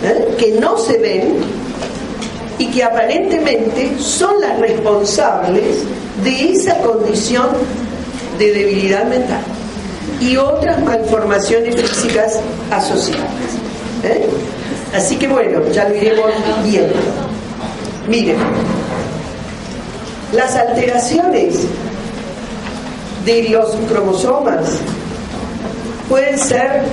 ¿eh? 0.03 0.36
que 0.38 0.51
no 0.60 0.77
se 0.77 0.98
ven 0.98 1.38
y 2.58 2.68
que 2.68 2.84
aparentemente 2.84 3.98
son 3.98 4.39
las 4.41 4.60
responsables 4.60 5.84
de 6.24 6.51
esa 6.51 6.77
condición 6.80 7.48
de 8.38 8.51
debilidad 8.51 9.06
mental 9.06 9.41
y 10.20 10.38
otras 10.38 10.84
malformaciones 10.84 11.75
físicas 11.75 12.39
asociadas. 12.70 13.50
¿Eh? 14.03 14.27
Así 14.96 15.15
que 15.17 15.27
bueno, 15.27 15.62
ya 15.72 15.88
lo 15.88 15.96
iremos 15.96 16.31
viendo. 16.63 16.96
Miren, 18.08 18.38
las 20.34 20.55
alteraciones 20.55 21.60
de 23.25 23.50
los 23.50 23.75
cromosomas 23.89 24.79
pueden 26.10 26.38
ser 26.38 26.84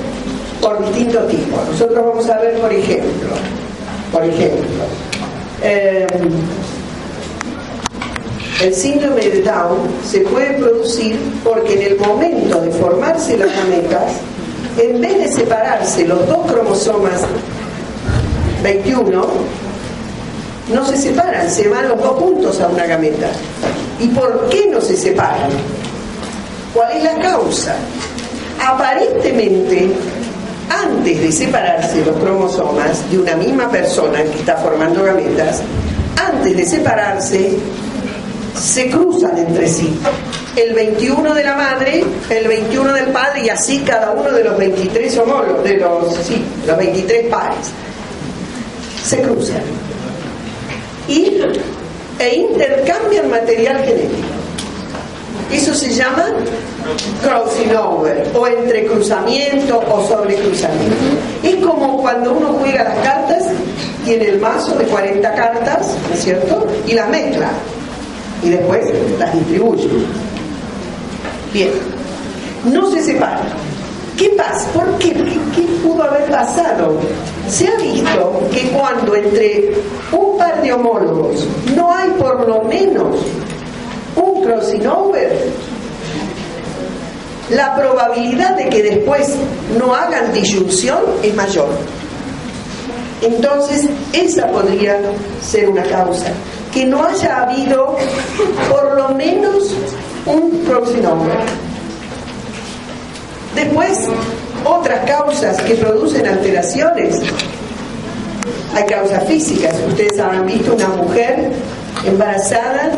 por 0.61 0.85
distintos 0.85 1.29
tipos. 1.29 1.69
Nosotros 1.71 2.05
vamos 2.05 2.29
a 2.29 2.38
ver, 2.38 2.61
por 2.61 2.73
ejemplo, 2.73 3.29
por 4.12 4.25
ejemplo, 4.25 4.85
em, 5.62 6.31
el 8.62 8.75
síndrome 8.75 9.21
de 9.23 9.43
Down 9.43 9.79
se 10.05 10.21
puede 10.21 10.55
producir 10.55 11.17
porque 11.45 11.75
en 11.75 11.93
el 11.93 11.99
momento 11.99 12.61
de 12.61 12.71
formarse 12.73 13.38
las 13.38 13.50
gametas 13.55 14.15
en 14.79 15.01
vez 15.01 15.19
de 15.19 15.29
separarse 15.33 16.07
los 16.07 16.27
dos 16.27 16.51
cromosomas 16.51 17.21
21, 18.63 19.27
no 20.73 20.85
se 20.87 20.97
separan, 20.97 21.51
se 21.51 21.69
van 21.69 21.89
los 21.89 22.01
dos 22.01 22.19
juntos 22.19 22.61
a 22.61 22.69
una 22.69 22.87
gameta. 22.87 23.29
¿Y 23.99 24.09
por 24.09 24.49
qué 24.49 24.69
no 24.71 24.81
se 24.81 24.97
separan? 24.97 25.51
¿Cuál 26.75 26.93
es 26.93 27.05
la 27.05 27.19
causa? 27.19 27.75
Aparentemente, 28.65 29.91
antes 30.69 31.21
de 31.21 31.33
separarse 31.33 32.05
los 32.05 32.17
cromosomas 32.17 33.11
de 33.11 33.19
una 33.19 33.35
misma 33.35 33.71
persona 33.71 34.23
que 34.23 34.39
está 34.39 34.57
formando 34.57 35.03
gametas, 35.03 35.63
antes 36.17 36.57
de 36.57 36.67
separarse, 36.67 37.57
se 38.55 38.91
cruzan 38.91 39.39
entre 39.39 39.69
sí 39.69 39.99
el 40.59 40.75
21 40.75 41.35
de 41.35 41.45
la 41.45 41.55
madre, 41.55 42.05
el 42.31 42.49
21 42.49 42.93
del 42.93 43.07
padre 43.07 43.43
y 43.45 43.49
así 43.49 43.79
cada 43.81 44.11
uno 44.11 44.31
de 44.31 44.45
los 44.45 44.59
23 44.59 45.19
homólogos, 45.19 45.64
de 45.64 45.77
los, 45.77 46.14
sí, 46.16 46.44
los 46.66 46.77
23 46.77 47.27
pares. 47.29 47.71
Se 49.05 49.23
cruzan 49.23 49.62
y, 51.07 51.40
e 52.18 52.35
intercambian 52.35 53.31
material 53.31 53.79
genético. 53.85 54.29
Eso 55.53 55.73
se 55.75 55.90
llama 55.94 56.27
crossing 57.23 57.75
over 57.75 58.27
o 58.35 58.47
entrecruzamiento 58.47 59.79
o 59.79 60.07
sobrecruzamiento. 60.07 60.97
Es 61.42 61.57
como 61.64 62.03
cuando 62.03 62.35
uno 62.35 62.49
juega 62.61 62.85
las 62.85 62.99
cartas, 62.99 63.44
tiene 64.05 64.27
el 64.27 64.40
mazo 64.40 64.75
de 64.75 64.85
40 64.85 65.35
cartas, 65.35 65.94
¿no 66.09 66.14
es 66.14 66.23
cierto? 66.23 66.66
Y 66.87 66.92
las 66.92 67.09
mezcla 67.09 67.49
y 68.42 68.51
después 68.51 68.85
las 69.18 69.33
distribuye. 69.33 69.88
Bien, 71.53 71.71
no 72.65 72.91
se 72.91 73.03
separan. 73.03 73.49
¿Qué 74.17 74.31
pasa? 74.31 74.69
¿Por 74.73 74.99
qué? 74.99 75.13
qué? 75.55 75.63
pudo 75.83 76.03
haber 76.03 76.31
pasado? 76.31 76.99
Se 77.49 77.69
ha 77.69 77.77
visto 77.77 78.43
que 78.53 78.69
cuando 78.71 79.15
entre 79.15 79.73
un 80.13 80.37
par 80.37 80.61
de 80.63 80.73
homólogos 80.73 81.47
no 81.75 81.93
hay 81.93 82.11
por 82.11 82.47
lo 82.47 82.63
menos 82.65 83.17
un 84.17 84.45
crossing 84.45 84.87
over, 84.87 85.33
la 87.51 87.75
probabilidad 87.77 88.57
de 88.57 88.69
que 88.69 88.83
después 88.83 89.35
no 89.79 89.95
hagan 89.95 90.33
disyunción 90.33 91.01
es 91.23 91.35
mayor. 91.35 91.69
Entonces, 93.23 93.89
esa 94.13 94.47
podría 94.49 95.01
ser 95.43 95.69
una 95.69 95.83
causa. 95.85 96.27
Que 96.73 96.85
no 96.85 97.05
haya 97.05 97.43
habido 97.43 97.97
por 98.71 98.95
lo 98.97 99.09
menos 99.11 99.75
un 100.29 100.64
proxinoma. 100.64 101.35
Después, 103.55 104.09
otras 104.64 105.11
causas 105.11 105.61
que 105.62 105.75
producen 105.75 106.27
alteraciones. 106.27 107.21
Hay 108.75 108.85
causas 108.87 109.25
físicas. 109.25 109.75
Ustedes 109.88 110.19
habrán 110.19 110.47
visto 110.47 110.75
una 110.75 110.88
mujer 110.88 111.51
embarazada 112.05 112.93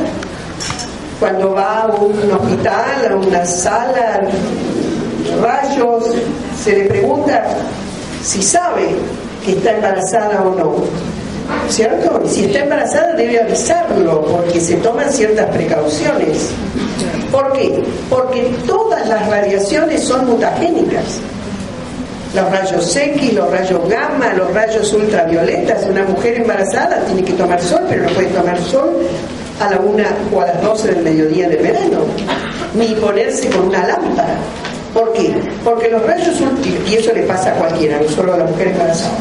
cuando 1.18 1.54
va 1.54 1.82
a 1.82 1.86
un 1.86 2.32
hospital, 2.32 3.12
a 3.12 3.16
una 3.16 3.44
sala, 3.44 4.22
rayos, 5.40 6.04
se 6.62 6.72
le 6.72 6.84
pregunta 6.86 7.44
si 8.22 8.42
sabe 8.42 8.96
que 9.44 9.52
está 9.52 9.72
embarazada 9.72 10.42
o 10.42 10.54
no. 10.54 10.74
¿Cierto? 11.68 12.22
Y 12.24 12.28
si 12.28 12.44
está 12.44 12.60
embarazada 12.60 13.14
debe 13.14 13.40
avisarlo 13.40 14.24
porque 14.24 14.60
se 14.60 14.76
toman 14.76 15.10
ciertas 15.10 15.46
precauciones. 15.46 16.50
¿Por 17.30 17.52
qué? 17.52 17.82
Porque 18.08 18.52
todas 18.66 19.08
las 19.08 19.28
radiaciones 19.28 20.02
son 20.02 20.26
mutagénicas. 20.26 21.20
Los 22.34 22.50
rayos 22.50 22.96
X, 22.96 23.32
los 23.34 23.50
rayos 23.50 23.88
gamma, 23.88 24.32
los 24.34 24.52
rayos 24.52 24.92
ultravioletas. 24.92 25.84
Una 25.88 26.04
mujer 26.04 26.40
embarazada 26.40 27.04
tiene 27.06 27.24
que 27.24 27.32
tomar 27.32 27.60
sol, 27.60 27.82
pero 27.88 28.04
no 28.04 28.10
puede 28.10 28.28
tomar 28.28 28.58
sol 28.58 28.90
a 29.60 29.70
la 29.70 29.78
una 29.78 30.06
o 30.32 30.40
a 30.40 30.46
las 30.46 30.62
12 30.62 30.94
del 30.94 31.04
mediodía 31.04 31.48
del 31.48 31.62
verano, 31.62 32.00
ni 32.74 32.94
ponerse 32.94 33.48
con 33.50 33.68
una 33.68 33.86
lámpara. 33.86 34.36
¿Por 34.94 35.12
qué? 35.12 35.34
Porque 35.64 35.88
los 35.88 36.04
rayos 36.04 36.36
y 36.88 36.94
eso 36.94 37.12
le 37.12 37.22
pasa 37.22 37.50
a 37.50 37.54
cualquiera, 37.54 38.00
no 38.00 38.08
solo 38.08 38.34
a 38.34 38.38
la 38.38 38.44
mujer 38.44 38.68
embarazada. 38.68 39.18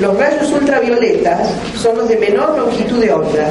Los 0.00 0.18
rayos 0.18 0.50
ultravioletas 0.50 1.48
son 1.80 1.96
los 1.96 2.08
de 2.08 2.16
menor 2.16 2.58
longitud 2.58 2.98
de 2.98 3.12
onda, 3.12 3.46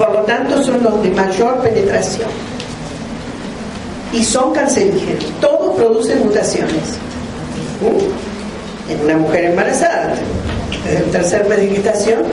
por 0.00 0.12
lo 0.14 0.20
tanto 0.20 0.62
son 0.64 0.82
los 0.82 1.02
de 1.02 1.10
mayor 1.10 1.60
penetración 1.60 2.30
y 4.14 4.24
son 4.24 4.50
cancerígenos. 4.54 5.26
Todos 5.42 5.76
producen 5.76 6.20
mutaciones. 6.24 6.96
¿Mm? 7.82 8.90
En 8.90 9.00
una 9.02 9.16
mujer 9.18 9.44
embarazada, 9.44 10.14
desde 10.84 11.04
el 11.04 11.10
tercer 11.10 11.46
mes 11.46 11.60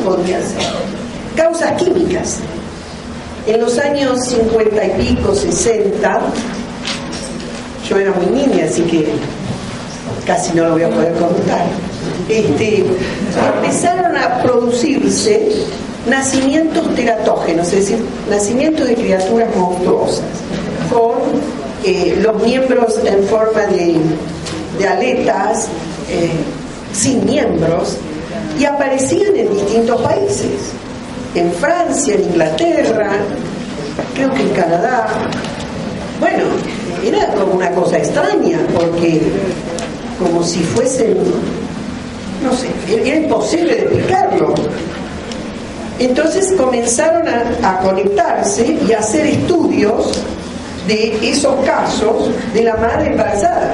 podría 0.02 0.40
ser. 0.40 0.62
Causas 1.36 1.74
químicas. 1.74 2.40
En 3.46 3.60
los 3.60 3.78
años 3.80 4.26
50 4.26 4.86
y 4.86 4.90
pico, 5.02 5.36
60, 5.36 6.22
yo 7.90 7.98
era 7.98 8.14
muy 8.14 8.28
niña, 8.28 8.64
así 8.64 8.82
que 8.84 9.10
casi 10.26 10.54
no 10.56 10.64
lo 10.64 10.72
voy 10.72 10.84
a 10.84 10.90
poder 10.90 11.14
contar. 11.16 11.66
Este, 12.30 12.86
empezaron 13.56 14.16
a 14.16 14.42
producirse 14.42 15.50
nacimientos 16.10 16.94
teratógenos, 16.96 17.68
es 17.68 17.90
decir, 17.90 18.06
nacimientos 18.30 18.88
de 18.88 18.96
criaturas 18.96 19.56
monstruosas, 19.56 20.26
con 20.92 21.18
eh, 21.84 22.18
los 22.22 22.42
miembros 22.44 23.00
en 23.06 23.24
forma 23.26 23.62
de, 23.68 24.88
aletas, 24.88 25.68
eh, 26.10 26.30
sin 26.94 27.26
miembros, 27.26 27.98
y 28.60 28.66
aparecían 28.66 29.36
en 29.36 29.54
distintos 29.54 30.02
países, 30.02 30.72
en 31.36 31.52
Francia, 31.54 32.16
en 32.16 32.24
Inglaterra, 32.24 33.12
creo 34.16 34.34
que 34.34 34.42
en 34.42 34.50
Canadá. 34.50 35.08
Bueno, 36.20 36.46
era 37.06 37.28
como 37.34 37.54
una 37.54 37.72
cosa 37.72 37.98
extraña, 37.98 38.60
porque 38.74 39.22
como 40.20 40.44
si 40.44 40.60
fuesen, 40.64 41.18
no 42.44 42.54
sé, 42.54 42.70
era 43.06 43.18
imposible 43.18 43.76
de 43.76 43.82
explicarlo. 43.82 44.56
Entonces 46.00 46.54
comenzaron 46.54 47.24
a, 47.28 47.80
conectarse 47.80 48.78
y 48.88 48.94
a 48.94 49.00
hacer 49.00 49.26
estudios 49.26 50.12
de 50.88 51.18
esos 51.30 51.56
casos 51.66 52.30
de 52.54 52.64
la 52.64 52.76
madre 52.78 53.12
embarazada. 53.12 53.74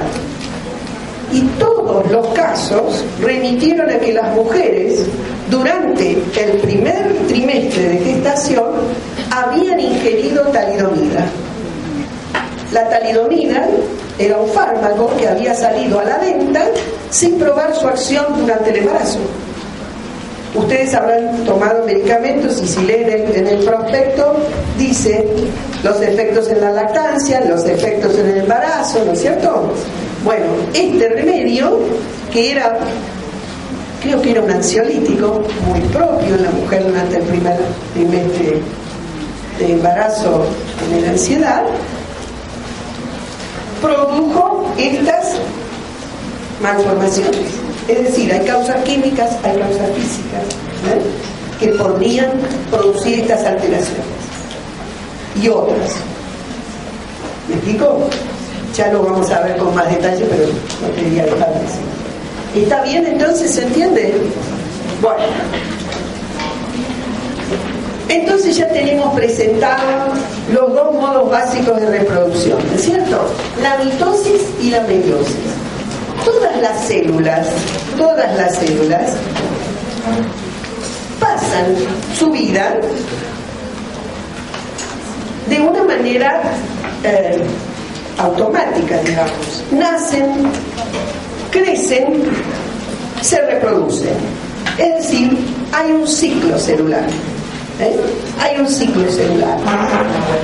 Y 1.32 1.42
todos 1.58 2.10
los 2.10 2.26
casos 2.28 3.04
remitieron 3.20 3.90
a 3.90 3.98
que 3.98 4.12
las 4.12 4.34
mujeres 4.34 5.00
durante 5.50 6.12
el 6.12 6.58
primer 6.62 7.14
trimestre 7.28 7.88
de 7.88 7.98
gestación 7.98 8.72
habían 9.30 9.80
ingerido 9.80 10.42
talidomida. 10.44 11.26
La 12.72 12.88
talidomida 12.88 13.68
era 14.18 14.38
un 14.38 14.48
fármaco 14.48 15.10
que 15.18 15.28
había 15.28 15.54
salido 15.54 16.00
a 16.00 16.04
la 16.04 16.18
venta 16.18 16.64
sin 17.10 17.38
probar 17.38 17.74
su 17.74 17.86
acción 17.86 18.24
durante 18.38 18.70
el 18.70 18.76
embarazo. 18.76 19.18
Ustedes 20.54 20.94
habrán 20.94 21.44
tomado 21.44 21.84
medicamentos 21.84 22.62
y 22.62 22.68
si 22.68 22.80
leen 22.82 23.34
en 23.34 23.46
el 23.46 23.64
prospecto 23.64 24.36
dice 24.78 25.26
los 25.82 26.00
efectos 26.00 26.48
en 26.48 26.60
la 26.60 26.70
lactancia, 26.70 27.40
los 27.40 27.64
efectos 27.64 28.16
en 28.16 28.28
el 28.28 28.38
embarazo, 28.38 29.04
¿no 29.04 29.12
es 29.12 29.20
cierto? 29.20 29.72
Bueno, 30.24 30.44
este 30.72 31.08
remedio, 31.08 31.80
que 32.32 32.52
era, 32.52 32.78
creo 34.00 34.22
que 34.22 34.30
era 34.30 34.42
un 34.42 34.50
ansiolítico 34.50 35.42
muy 35.66 35.80
propio 35.88 36.36
en 36.36 36.42
la 36.44 36.50
mujer 36.50 36.86
durante 36.86 37.16
el 37.16 37.22
primer 37.24 37.58
trimestre 37.92 38.60
de 39.58 39.72
embarazo 39.72 40.46
en 40.92 41.02
la 41.02 41.10
ansiedad, 41.10 41.64
produjo 43.82 44.72
estas 44.78 45.34
malformaciones. 46.62 47.63
Es 47.88 48.02
decir, 48.02 48.32
hay 48.32 48.46
causas 48.46 48.82
químicas, 48.84 49.30
hay 49.42 49.58
causas 49.58 49.90
físicas 49.94 50.42
que 51.60 51.68
podrían 51.68 52.30
producir 52.70 53.20
estas 53.20 53.44
alteraciones. 53.44 54.04
Y 55.40 55.48
otras. 55.48 55.90
¿Me 57.48 57.56
explico? 57.56 58.08
Ya 58.74 58.90
lo 58.90 59.02
vamos 59.02 59.30
a 59.30 59.40
ver 59.40 59.56
con 59.58 59.74
más 59.74 59.88
detalle, 59.90 60.24
pero 60.24 60.46
no 60.46 60.94
quería 60.96 61.24
dejar 61.24 61.48
de. 61.54 62.62
¿Está 62.62 62.82
bien 62.82 63.06
entonces? 63.06 63.50
¿Se 63.50 63.62
entiende? 63.62 64.14
Bueno. 65.02 65.24
Entonces 68.08 68.56
ya 68.56 68.68
tenemos 68.68 69.14
presentado 69.14 70.12
los 70.52 70.72
dos 70.72 70.94
modos 70.94 71.30
básicos 71.30 71.80
de 71.80 71.86
reproducción, 71.86 72.58
¿no 72.66 72.74
es 72.74 72.82
cierto? 72.82 73.26
La 73.62 73.76
mitosis 73.82 74.42
y 74.62 74.70
la 74.70 74.80
meiosis 74.82 75.53
todas 76.24 76.56
las 76.60 76.86
células, 76.86 77.46
todas 77.96 78.36
las 78.36 78.56
células 78.56 79.12
pasan 81.20 81.74
su 82.18 82.30
vida 82.30 82.76
de 85.48 85.60
una 85.60 85.82
manera 85.84 86.42
eh, 87.02 87.42
automática, 88.18 88.98
digamos. 88.98 89.64
Nacen, 89.70 90.50
crecen, 91.50 92.22
se 93.20 93.40
reproducen. 93.42 94.14
Es 94.78 94.94
decir, 94.96 95.38
hay 95.72 95.92
un 95.92 96.06
ciclo 96.06 96.58
celular. 96.58 97.06
¿eh? 97.80 97.96
Hay 98.40 98.58
un 98.58 98.68
ciclo 98.68 99.10
celular. 99.10 99.58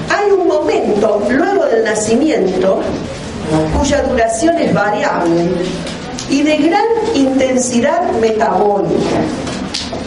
Hay 0.09 0.31
un 0.31 0.47
momento, 0.47 1.23
luego 1.29 1.64
del 1.66 1.85
nacimiento, 1.85 2.81
cuya 3.77 4.03
duración 4.03 4.59
es 4.59 4.73
variable 4.73 5.49
y 6.29 6.43
de 6.43 6.57
gran 6.59 6.85
intensidad 7.15 8.13
metabólica. 8.21 9.21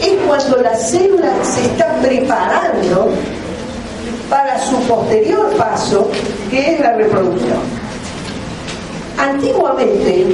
Es 0.00 0.14
cuando 0.26 0.56
la 0.62 0.74
célula 0.76 1.32
se 1.42 1.64
está 1.66 1.94
preparando 2.00 3.10
para 4.30 4.58
su 4.60 4.76
posterior 4.82 5.54
paso, 5.56 6.10
que 6.50 6.74
es 6.74 6.80
la 6.80 6.94
reproducción. 6.94 7.58
Antiguamente 9.18 10.26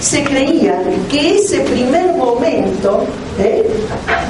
se 0.00 0.22
creía 0.22 0.80
que 1.10 1.36
ese 1.36 1.60
primer 1.60 2.14
momento, 2.14 3.04
¿eh? 3.38 3.68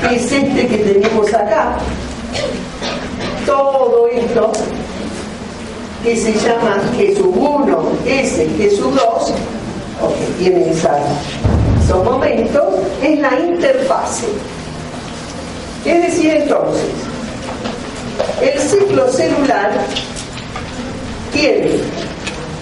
que 0.00 0.16
es 0.16 0.32
este 0.32 0.66
que 0.66 0.78
tenemos 0.78 1.34
acá, 1.34 1.76
todo 3.44 4.06
esto, 4.08 4.52
que 6.02 6.16
se 6.16 6.32
llama 6.32 6.80
Jesús 6.96 7.26
1, 7.34 7.92
S, 8.06 8.48
Jesús 8.56 8.94
2, 8.94 9.34
o 10.02 10.14
que 10.14 10.26
tiene 10.38 10.70
esos 10.70 12.04
momentos, 12.04 12.64
es 13.02 13.18
la 13.18 13.38
interfase. 13.38 14.26
Es 15.84 16.02
decir, 16.02 16.30
entonces, 16.30 16.84
el 18.42 18.58
ciclo 18.60 19.10
celular 19.10 19.72
tiene 21.32 21.80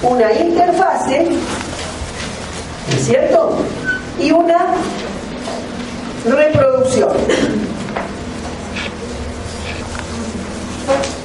una 0.03 0.33
interfase, 0.33 1.27
¿es 2.97 3.07
cierto? 3.07 3.59
Y 4.21 4.31
una 4.31 4.67
reproducción. 6.25 7.11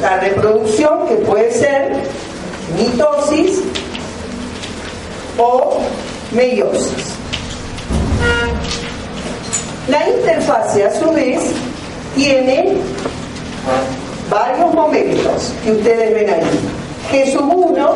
La 0.01 0.19
reproducción 0.19 1.07
que 1.07 1.15
puede 1.15 1.51
ser 1.51 2.03
mitosis 2.77 3.59
o 5.37 5.79
meiosis. 6.31 7.15
La 9.87 10.09
interfase 10.09 10.85
a 10.85 10.99
su 10.99 11.11
vez 11.11 11.41
tiene 12.15 12.77
varios 14.29 14.73
momentos 14.73 15.53
que 15.63 15.71
ustedes 15.71 16.13
ven 16.13 16.29
ahí. 16.29 16.41
Jesús 17.09 17.41
1, 17.41 17.95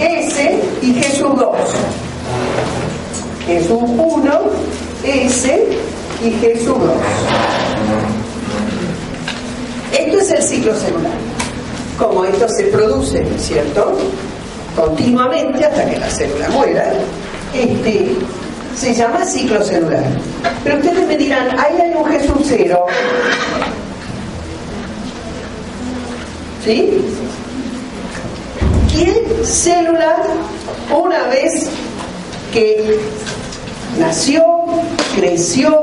S 0.00 0.60
y 0.82 0.94
Jesús 0.94 1.38
2. 1.38 1.56
Jesús 3.46 3.82
1, 3.82 4.40
S 5.04 5.68
y 6.22 6.30
Jesús 6.32 6.78
2. 6.78 8.15
Esto 9.92 10.18
es 10.18 10.30
el 10.30 10.42
ciclo 10.42 10.74
celular. 10.74 11.12
Como 11.98 12.24
esto 12.24 12.46
se 12.48 12.64
produce, 12.64 13.24
¿cierto? 13.38 13.96
Continuamente 14.76 15.64
hasta 15.64 15.88
que 15.88 15.98
la 15.98 16.10
célula 16.10 16.48
muera, 16.50 16.92
este, 17.54 18.16
se 18.76 18.94
llama 18.94 19.24
ciclo 19.24 19.62
celular. 19.64 20.04
Pero 20.62 20.76
ustedes 20.76 21.06
me 21.06 21.16
dirán, 21.16 21.58
ahí 21.58 21.80
hay 21.80 21.94
un 21.94 22.04
Jesús 22.04 22.42
cero. 22.44 22.86
¿Sí? 26.64 27.00
¿Qué 28.92 29.26
célula, 29.44 30.16
una 30.90 31.24
vez 31.28 31.68
que 32.52 32.98
nació, 33.98 34.42
creció, 35.14 35.82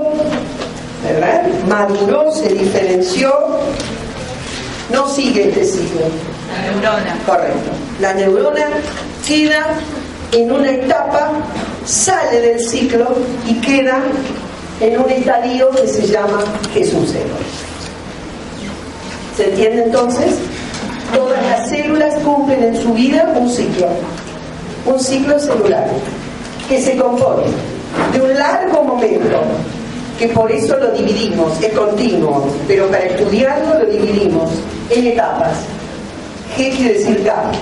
¿verdad? 1.03 1.47
Maduró, 1.67 2.31
se 2.31 2.49
diferenció, 2.49 3.33
no 4.93 5.09
sigue 5.09 5.49
este 5.49 5.65
ciclo. 5.65 6.01
La 6.53 6.71
neurona. 6.71 7.17
Correcto. 7.25 7.71
La 7.99 8.13
neurona 8.13 8.67
queda 9.27 9.65
en 10.31 10.51
una 10.51 10.71
etapa, 10.71 11.31
sale 11.85 12.39
del 12.39 12.59
ciclo 12.59 13.15
y 13.45 13.55
queda 13.55 13.99
en 14.79 14.99
un 14.99 15.09
estadio 15.09 15.69
que 15.71 15.87
se 15.87 16.07
llama 16.07 16.43
Jesús. 16.73 17.13
¿Se 19.35 19.49
entiende 19.49 19.83
entonces? 19.83 20.35
Todas 21.13 21.43
las 21.47 21.69
células 21.69 22.15
cumplen 22.23 22.63
en 22.63 22.81
su 22.81 22.93
vida 22.93 23.33
un 23.35 23.49
ciclo, 23.49 23.87
un 24.85 24.99
ciclo 24.99 25.39
celular, 25.39 25.87
que 26.69 26.81
se 26.81 26.95
compone 26.97 27.43
de 28.13 28.21
un 28.21 28.33
largo 28.33 28.83
momento 28.83 29.41
que 30.17 30.27
por 30.29 30.51
eso 30.51 30.77
lo 30.77 30.91
dividimos, 30.91 31.61
es 31.61 31.73
continuo, 31.73 32.47
pero 32.67 32.87
para 32.87 33.05
estudiarlo 33.05 33.79
lo 33.79 33.85
dividimos 33.85 34.51
en 34.89 35.07
etapas. 35.07 35.57
G 36.57 36.75
quiere 36.75 36.93
decir 36.93 37.23
gap, 37.23 37.53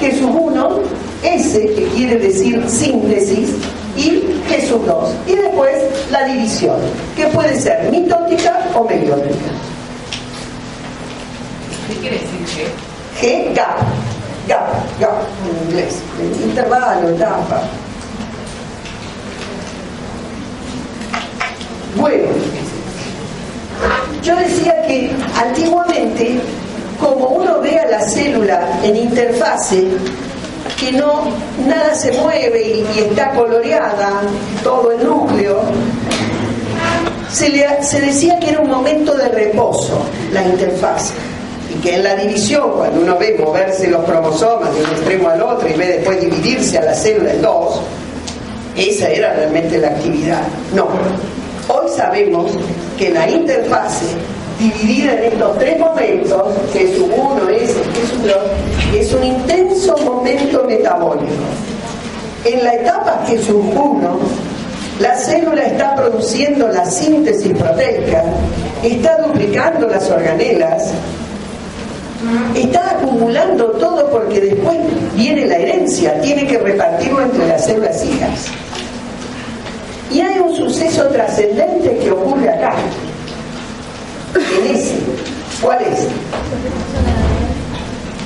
Jesús 0.00 0.28
1, 0.32 0.80
S 1.22 1.60
que 1.60 1.86
quiere 1.94 2.16
decir 2.18 2.62
síntesis 2.68 3.50
y 3.96 4.22
Jesús 4.48 4.84
2. 4.84 5.10
Y 5.26 5.36
después 5.36 5.74
la 6.10 6.24
división, 6.24 6.76
que 7.14 7.26
puede 7.28 7.58
ser 7.60 7.90
mitótica 7.90 8.68
o 8.74 8.84
meiótica. 8.84 9.50
¿Qué 11.88 11.94
quiere 12.00 12.18
decir 12.18 12.66
G? 13.20 13.50
G, 13.50 13.54
gap, 13.54 13.78
gap, 14.48 14.68
gap 15.00 15.22
en 15.48 15.68
inglés, 15.68 15.98
intervalo, 16.44 17.10
etapa. 17.10 17.62
Bueno, 21.96 22.28
yo 24.26 24.34
decía 24.34 24.82
que 24.82 25.12
antiguamente, 25.36 26.40
como 27.00 27.28
uno 27.28 27.60
ve 27.60 27.78
a 27.78 27.86
la 27.86 28.00
célula 28.00 28.80
en 28.82 28.96
interfase, 28.96 29.84
que 30.80 30.90
no 30.90 31.22
nada 31.64 31.94
se 31.94 32.10
mueve 32.10 32.60
y, 32.60 32.98
está 32.98 33.30
coloreada, 33.30 34.22
todo 34.64 34.90
el 34.90 35.06
núcleo, 35.06 35.60
se, 37.30 37.66
se 37.82 38.00
decía 38.00 38.40
que 38.40 38.50
era 38.50 38.60
un 38.60 38.68
momento 38.68 39.14
de 39.14 39.28
reposo, 39.28 40.00
la 40.32 40.42
interfase. 40.42 41.14
Y 41.72 41.80
que 41.80 41.94
en 41.94 42.02
la 42.02 42.16
división, 42.16 42.72
cuando 42.72 43.02
uno 43.02 43.16
ve 43.16 43.36
moverse 43.38 43.86
los 43.86 44.04
cromosomas 44.04 44.74
de 44.74 44.82
un 44.82 44.90
extremo 44.90 45.28
al 45.28 45.40
otro 45.40 45.68
y 45.68 45.74
ve 45.74 45.86
después 45.86 46.20
dividirse 46.20 46.78
a 46.78 46.82
la 46.82 46.94
célula 46.94 47.32
en 47.32 47.42
dos, 47.42 47.80
esa 48.76 49.08
era 49.08 49.34
realmente 49.34 49.78
la 49.78 49.88
actividad. 49.88 50.42
No. 50.74 50.88
Hoy 51.68 51.88
sabemos 51.96 52.52
que 52.96 53.10
la 53.10 53.28
interfase 53.28 54.06
dividida 54.58 55.12
en 55.14 55.32
estos 55.32 55.58
tres 55.58 55.78
momentos, 55.78 56.42
que 56.72 56.84
un 57.00 57.12
uno, 57.12 57.48
es, 57.48 57.70
es 57.70 58.12
un 58.16 58.26
dos, 58.26 58.36
es 58.94 59.12
un 59.12 59.24
intenso 59.24 59.96
momento 59.98 60.64
metabólico. 60.64 61.32
En 62.44 62.62
la 62.62 62.74
etapa 62.74 63.24
Jesús 63.26 63.64
1, 63.74 64.18
la 65.00 65.16
célula 65.16 65.62
está 65.62 65.96
produciendo 65.96 66.68
la 66.68 66.84
síntesis 66.86 67.52
proteica, 67.52 68.22
está 68.84 69.18
duplicando 69.18 69.88
las 69.88 70.08
organelas, 70.08 70.92
está 72.54 72.92
acumulando 72.92 73.72
todo 73.72 74.08
porque 74.10 74.40
después 74.40 74.78
viene 75.14 75.46
la 75.46 75.56
herencia, 75.56 76.20
tiene 76.20 76.46
que 76.46 76.58
repartirlo 76.58 77.22
entre 77.22 77.48
las 77.48 77.64
células 77.64 78.04
hijas. 78.04 78.50
Y 80.10 80.20
hay 80.20 80.38
un 80.38 80.54
suceso 80.54 81.06
trascendente 81.08 81.98
que 81.98 82.10
ocurre 82.10 82.48
acá, 82.48 82.74
en 84.34 84.76
ese. 84.76 84.94
¿Cuál 85.60 85.82
es? 85.82 86.06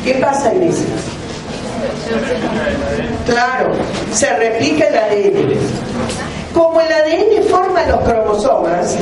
¿Qué 0.04 0.14
pasa 0.14 0.52
en 0.52 0.64
ese? 0.64 0.84
Claro, 3.26 3.72
se 4.12 4.34
replica 4.36 4.86
el 4.86 4.98
ADN. 4.98 5.52
Como 6.52 6.80
el 6.80 6.92
ADN 6.92 7.48
forma 7.48 7.84
los 7.86 8.00
cromosomas, 8.00 8.96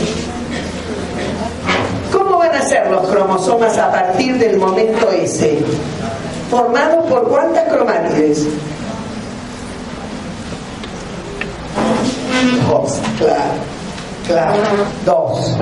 ¿cómo 2.12 2.38
van 2.38 2.55
a 2.55 2.62
ser 2.62 2.91
los 2.91 3.09
cromosomas 3.09 3.77
a 3.79 3.91
partir 3.91 4.38
del 4.38 4.59
momento 4.59 5.11
ese? 5.11 5.59
¿Formados 6.51 7.07
por 7.07 7.29
cuántas 7.29 7.64
cromátides? 7.73 8.47
Dos, 12.68 13.01
claro, 13.18 13.42
claro, 14.27 14.62
dos. 15.05 15.57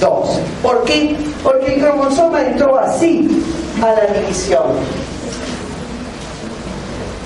Dos. 0.00 0.40
¿Por 0.62 0.82
qué? 0.84 1.16
Porque 1.42 1.74
el 1.74 1.80
cromosoma 1.80 2.42
entró 2.42 2.76
así 2.76 3.28
a 3.80 3.92
la 3.92 4.06
división. 4.20 4.62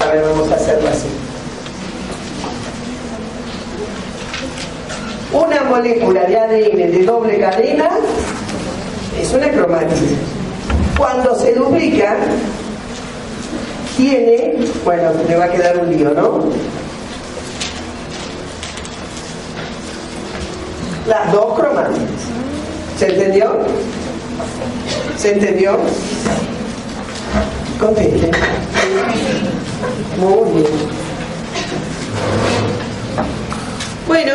A 0.01 0.13
ver, 0.13 0.23
vamos 0.23 0.53
a 0.53 0.57
hacerlo 0.57 0.89
así. 0.91 1.09
Una 5.33 5.63
molécula 5.65 6.25
de 6.25 6.39
ADN 6.39 6.93
de 6.93 7.03
doble 7.05 7.39
cadena 7.39 7.91
es 9.21 9.33
una 9.33 9.51
cromática. 9.51 9.95
Cuando 10.97 11.35
se 11.35 11.55
duplica, 11.55 12.17
tiene, 13.97 14.57
bueno, 14.85 15.13
me 15.27 15.37
va 15.37 15.47
a 15.47 15.51
quedar 15.51 15.79
un 15.79 15.97
lío, 15.97 16.11
¿no? 16.11 16.45
Las 21.09 21.33
dos 21.33 21.59
cromáticas. 21.59 22.07
¿Se 22.99 23.07
entendió? 23.07 23.57
¿Se 25.17 25.33
entendió? 25.33 25.79
Conteste. 27.81 28.31
Muy 30.19 30.53
bien. 30.53 30.67
Bueno, 34.07 34.35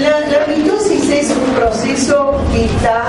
la, 0.00 0.46
mitosis 0.46 1.10
es 1.10 1.30
un 1.30 1.54
proceso 1.54 2.40
que 2.50 2.64
está 2.64 3.04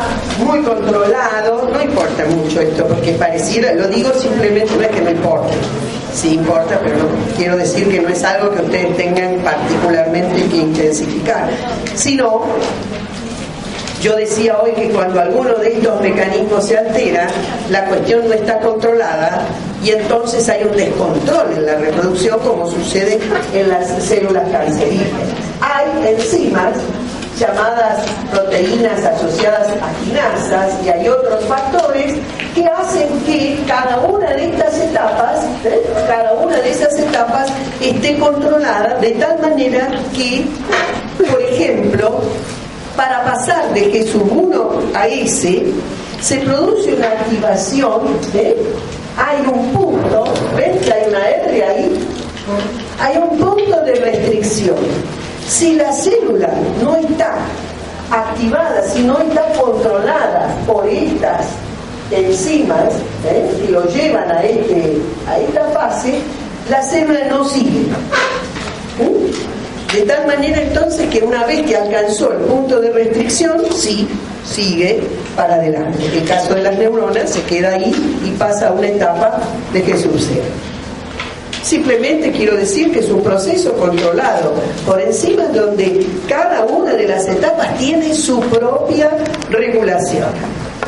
muy 0.46 0.62
controlado, 0.62 1.70
no 1.72 1.82
importa 1.82 2.26
mucho 2.26 2.60
esto, 2.60 2.86
porque 2.88 3.14
pareciera, 3.14 3.74
lo 3.74 3.88
digo 3.88 4.12
simplemente 4.14 4.76
no 4.76 4.82
es 4.82 4.90
que 4.90 5.02
no 5.02 5.12
importe, 5.12 5.54
sí 6.15 6.36
importa, 6.36 6.80
pero 6.82 6.97
no 6.97 7.06
quiero 7.38 7.58
decir 7.58 7.89
que 7.89 7.99
no 7.99 8.10
es 8.10 8.23
algo 8.23 8.51
que 8.51 8.62
ustedes 8.62 8.95
tengan 8.95 9.36
particularmente 9.39 10.47
que 10.47 10.58
intensificar, 10.58 11.49
sino 11.93 12.43
yo 14.01 14.15
decía 14.15 14.60
hoy 14.62 14.71
que 14.71 14.89
cuando 14.91 15.19
alguno 15.19 15.56
de 15.56 15.73
estos 15.73 15.99
mecanismos 15.99 16.65
se 16.65 16.78
altera, 16.78 17.28
la 17.69 17.86
cuestión 17.86 18.28
no 18.28 18.34
está 18.34 18.60
controlada 18.60 19.41
y 19.84 19.91
entonces 19.91 20.47
hay 20.47 20.63
un 20.63 20.78
descontrol 20.78 21.51
en 21.56 21.65
la 21.65 21.75
reproducción 21.75 22.39
como 22.39 22.69
sucede 22.69 23.19
en 23.54 23.69
las 23.69 24.04
células 24.04 24.47
cancerígenas. 24.51 25.28
Hay 25.60 26.13
enzimas 26.13 26.75
llamadas 27.39 28.06
proteínas 28.32 29.04
asociadas 29.04 29.67
a 29.69 30.04
quinasas 30.04 30.73
y 30.86 30.89
hay 30.89 31.08
otros 31.08 31.43
factores 31.45 32.15
que 32.54 32.65
hacen 32.65 33.08
que 33.25 33.60
cada 33.67 33.99
una 33.99 34.30
de 34.32 34.45
estas 34.51 34.64
cada 36.08 36.34
una 36.34 36.58
de 36.58 36.71
esas 36.71 36.97
etapas 36.97 37.49
esté 37.82 38.17
controlada 38.17 38.97
de 38.99 39.12
tal 39.12 39.39
manera 39.39 39.89
que, 40.15 40.45
por 41.30 41.41
ejemplo, 41.41 42.21
para 42.95 43.23
pasar 43.23 43.73
de 43.73 43.82
Jesús 43.91 44.23
1 44.30 44.69
a 44.93 45.08
ese, 45.08 45.65
se 46.21 46.38
produce 46.38 46.93
una 46.93 47.08
activación, 47.08 48.01
¿eh? 48.34 48.56
hay 49.17 49.45
un 49.45 49.73
punto, 49.73 50.23
¿ven 50.56 50.80
que 50.80 50.93
hay 50.93 51.10
una 51.10 51.30
R 51.30 51.63
ahí? 51.63 52.08
Hay 52.99 53.17
un 53.17 53.38
punto 53.38 53.82
de 53.82 53.95
restricción. 53.95 54.78
Si 55.47 55.75
la 55.75 55.91
célula 55.91 56.49
no 56.82 56.95
está 56.95 57.36
activada, 58.12 58.84
si 58.89 59.04
no 59.04 59.19
está 59.19 59.43
controlada 59.54 60.47
por 60.65 60.88
estas 60.88 61.45
enzimas 62.12 62.94
¿eh? 63.26 63.52
que 63.62 63.72
lo 63.72 63.86
llevan 63.88 64.32
a, 64.32 64.44
este, 64.44 64.98
a 65.28 65.39
esta 65.39 65.63
fase, 65.70 66.20
la 66.70 66.82
célula 66.82 67.26
no 67.30 67.46
sigue. 67.46 67.82
¿Eh? 69.00 69.32
De 69.94 70.02
tal 70.02 70.28
manera 70.28 70.62
entonces 70.62 71.08
que 71.10 71.20
una 71.20 71.46
vez 71.46 71.65
que 71.65 71.76
alcanzó 71.76 72.34
el 72.34 72.39
punto 72.39 72.82
de 72.82 72.91
restricción, 72.91 73.62
sí, 73.74 74.08
sigue 74.46 75.02
para 75.36 75.56
adelante. 75.56 76.06
El 76.13 76.26
caso 76.26 76.54
de 76.54 76.63
las 76.63 76.78
neuronas 76.78 77.30
se 77.30 77.41
queda 77.44 77.74
ahí 77.74 77.94
y 78.26 78.32
pasa 78.32 78.70
a 78.70 78.72
una 78.74 78.88
etapa 78.88 79.39
de 79.72 79.84
que 79.84 79.98
sucede. 79.98 80.44
Simplemente 81.63 82.32
quiero 82.32 82.56
decir 82.56 82.91
que 82.91 83.00
es 83.00 83.10
un 83.10 83.24
proceso 83.24 83.74
controlado 83.74 84.54
por 84.86 85.02
encima 85.02 85.46
donde 85.46 86.06
cada 86.28 86.63
una 86.65 86.94
de 86.94 87.08
las 87.08 87.28
etapas 87.28 87.76
tiene 87.78 88.13
su 88.13 88.39
propia 88.41 89.10
regulación. 89.50 90.30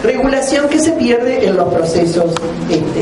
Regulación 0.03 0.69
que 0.69 0.79
se 0.79 0.91
pierde 0.91 1.47
en 1.47 1.57
los 1.57 1.73
procesos 1.73 2.31
este, 2.69 3.01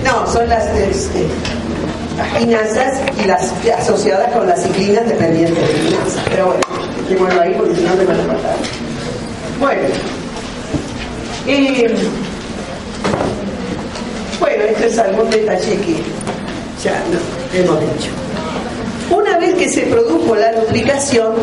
no, 0.03 0.31
son 0.31 0.47
las, 0.47 0.65
este, 0.75 1.27
quinasas 2.37 2.99
y 3.23 3.27
las 3.27 3.51
asociadas 3.79 4.31
con 4.31 4.47
las 4.47 4.61
ciclinas 4.61 5.07
dependientes 5.07 5.67
de 5.67 5.73
quinasas. 5.73 6.23
Pero 6.29 6.45
bueno, 6.47 6.61
dejémoslo 7.09 7.41
ahí 7.41 7.53
porque 7.57 7.75
si 7.75 7.81
no 7.81 7.95
me 7.95 8.05
van 8.05 8.19
a 8.19 8.23
matar. 8.23 8.55
Bueno. 9.59 9.81
Eh, 11.47 11.95
bueno, 14.39 14.63
esto 14.63 14.85
es 14.85 14.97
algún 14.99 15.29
detalle 15.29 15.77
que 15.77 15.95
ya 16.83 17.01
no, 17.11 17.59
hemos 17.59 17.79
dicho. 17.79 18.26
Se 19.77 19.83
produjo 19.83 20.35
la 20.35 20.53
duplicación, 20.53 21.35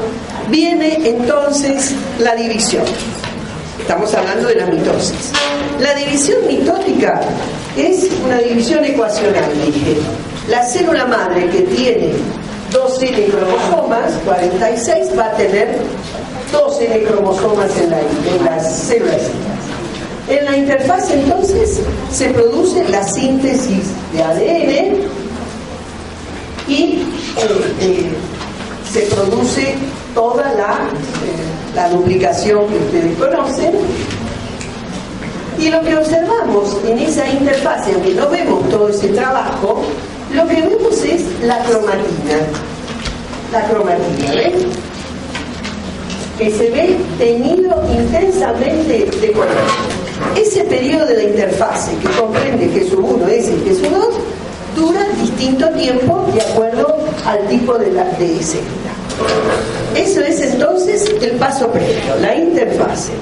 viene 0.51 0.99
entonces 1.09 1.93
la 2.19 2.35
división. 2.35 2.83
Estamos 3.81 4.13
hablando 4.13 4.49
de 4.49 4.57
la 4.57 4.67
mitosis. 4.67 5.31
La 5.79 5.95
división 5.95 6.39
mitótica 6.49 7.21
es 7.77 8.09
una 8.25 8.39
división 8.39 8.85
ecuacional, 8.85 9.49
dije. 9.65 9.99
La 10.49 10.65
célula 10.65 11.07
madre 11.07 11.49
que 11.49 11.61
tiene 11.61 12.11
12 12.73 13.07
cromosomas, 13.31 14.11
46, 14.25 15.17
va 15.17 15.27
a 15.27 15.37
tener 15.37 15.79
12 16.51 17.05
cromosomas 17.05 17.71
en, 17.79 17.91
la, 17.91 18.01
en 18.01 18.45
las 18.47 18.79
células 18.79 19.31
En 20.29 20.45
la 20.45 20.57
interfaz 20.57 21.09
entonces 21.13 21.79
se 22.11 22.31
produce 22.31 22.83
la 22.89 23.05
síntesis 23.05 23.85
de 24.13 24.23
ADN 24.25 25.25
y 26.67 27.14
eh, 27.81 28.11
se 28.91 29.01
produce 29.03 29.75
toda 30.15 30.53
la, 30.55 30.89
eh, 31.25 31.75
la 31.75 31.89
duplicación 31.91 32.67
que 32.69 32.77
ustedes 32.77 33.19
conocen. 33.19 33.73
Y 35.59 35.71
lo 35.71 35.81
que 35.83 35.97
observamos 35.97 36.77
en 36.87 36.99
esa 36.99 37.29
interfaz, 37.29 37.87
aunque 37.93 38.15
no 38.15 38.29
vemos 38.29 38.69
todo 38.69 38.89
ese 38.89 39.09
trabajo, 39.09 39.83
lo 40.33 40.47
que 40.49 40.63
vemos 40.63 41.03
es 41.05 41.23
la 41.43 41.59
cromatina. 41.61 42.39
La 43.53 43.65
cromatina, 43.69 44.35
¿ven? 44.35 44.53
Que 46.39 46.51
se 46.51 46.71
ve 46.71 46.97
teñido 47.19 47.83
intensamente 47.97 49.09
de 49.21 49.33
color. 49.33 49.49
Ese 50.37 50.65
periodo 50.65 51.07
de 51.07 51.17
la 51.17 51.23
interfase, 51.23 51.93
que 51.99 52.09
comprende 52.19 52.69
que 52.71 52.89
su 52.89 52.99
1 52.99 53.27
es 53.29 53.49
y 53.49 53.55
que 53.59 53.75
su 53.75 53.83
2, 53.83 54.09
dura 54.75 55.01
distinto 55.21 55.69
tiempo 55.71 56.27
de 56.33 56.41
acuerdo 56.41 56.99
al 57.25 57.47
tipo 57.49 57.79
de, 57.79 57.93
la, 57.93 58.05
célula. 58.17 58.93
Eso 59.95 60.21
es 60.21 60.41
entonces 60.41 61.11
el 61.21 61.33
paso 61.33 61.69
previo, 61.69 62.17
la 62.21 62.35
interfase. 62.35 63.13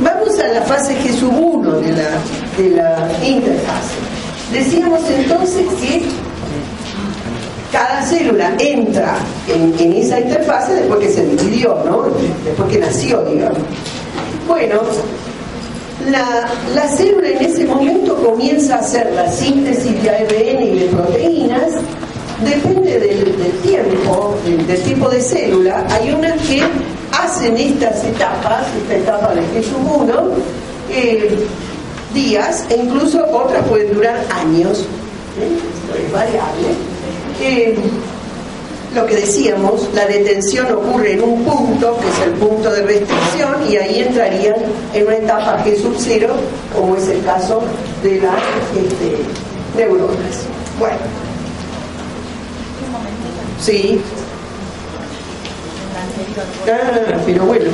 Vamos 0.00 0.38
a 0.38 0.48
la 0.48 0.62
fase 0.62 0.94
Jesús 0.96 1.30
1 1.32 1.80
de 1.80 1.92
la, 1.92 2.10
de 2.56 2.70
la 2.70 3.08
interfase. 3.24 3.94
Decíamos 4.52 5.00
entonces 5.10 5.66
que 5.80 6.02
cada 7.72 8.02
célula 8.02 8.54
entra 8.58 9.16
en, 9.46 9.92
esa 9.92 10.20
interfase 10.20 10.74
después 10.74 11.00
que 11.00 11.12
se 11.12 11.26
dividió, 11.26 11.76
¿no? 11.84 12.04
Después 12.44 12.68
que 12.70 12.78
nació, 12.78 13.22
digamos. 13.24 13.58
Bueno, 14.46 14.80
la, 16.06 16.48
la, 16.74 16.88
célula 16.88 17.28
en 17.28 17.44
ese 17.44 17.64
momento 17.64 18.16
comienza 18.22 18.76
a 18.76 18.78
hacer 18.78 19.12
la 19.12 19.30
síntesis 19.30 20.02
de 20.02 20.10
ARN 20.10 20.62
y 20.62 20.78
de 20.78 20.86
proteínas, 20.86 21.72
depende 22.44 23.00
del, 23.00 23.34
tiempo, 23.62 24.36
del, 24.44 24.82
tipo 24.82 25.08
de 25.08 25.20
célula. 25.20 25.84
Hay 25.90 26.10
unas 26.12 26.40
que 26.46 26.62
hacen 27.12 27.56
estas 27.56 28.04
etapas, 28.04 28.66
esta 28.82 28.96
etapa 28.96 29.34
de 29.34 29.42
Jesús 29.54 29.76
1, 29.82 30.12
eh, 30.90 31.46
días, 32.14 32.64
e 32.70 32.76
incluso 32.76 33.24
otras 33.32 33.66
pueden 33.66 33.92
durar 33.94 34.24
años. 34.30 34.84
¿eh? 35.40 36.04
es 36.06 36.12
variable 36.12 36.68
lo 38.94 39.06
que 39.06 39.16
decíamos, 39.16 39.88
la 39.94 40.06
detención 40.06 40.72
ocurre 40.72 41.12
en 41.12 41.22
un 41.22 41.44
punto, 41.44 41.98
que 41.98 42.08
es 42.08 42.20
el 42.26 42.32
punto 42.34 42.70
de 42.70 42.82
restricción, 42.82 43.70
y 43.70 43.76
ahí 43.76 44.00
entrarían 44.00 44.56
en 44.94 45.06
una 45.06 45.16
etapa 45.16 45.64
G 45.64 45.80
sub 45.80 45.94
cero, 45.98 46.34
como 46.74 46.96
es 46.96 47.08
el 47.08 47.22
caso 47.24 47.62
de 48.02 48.20
las 48.20 48.34
este, 48.76 49.18
neuronas. 49.76 50.46
Bueno. 50.78 50.96
Sí. 53.60 54.00
Ah, 56.66 57.18
pero 57.26 57.44
bueno. 57.44 57.70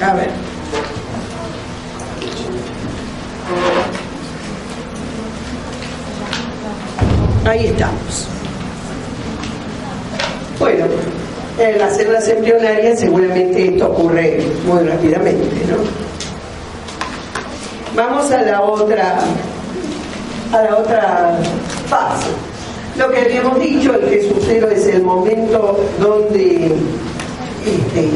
A 0.00 0.14
ver. 0.14 0.30
Ahí 7.44 7.66
estamos. 7.66 8.37
Bueno, 10.58 10.86
en 11.58 11.78
las 11.78 11.96
células 11.96 12.26
embrionarias 12.26 12.98
seguramente 12.98 13.68
esto 13.68 13.90
ocurre 13.92 14.40
muy 14.66 14.82
rápidamente, 14.82 15.64
¿no? 15.68 15.76
Vamos 17.94 18.30
a 18.32 18.42
la 18.42 18.62
otra, 18.62 19.18
a 20.52 20.62
la 20.62 20.76
otra 20.76 21.38
fase. 21.86 22.26
Lo 22.96 23.08
que 23.10 23.20
habíamos 23.20 23.60
dicho, 23.60 23.94
el 23.94 24.08
que 24.08 24.28
sucede 24.28 24.74
es 24.74 24.86
el 24.88 25.02
momento 25.02 25.78
donde 26.00 26.72
este, 27.64 28.08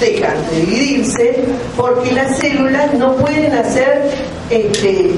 dejan 0.00 0.36
de 0.50 0.60
dividirse 0.60 1.44
porque 1.76 2.12
las 2.12 2.38
células 2.38 2.94
no 2.94 3.16
pueden 3.16 3.52
hacer 3.52 4.10
este, 4.50 5.10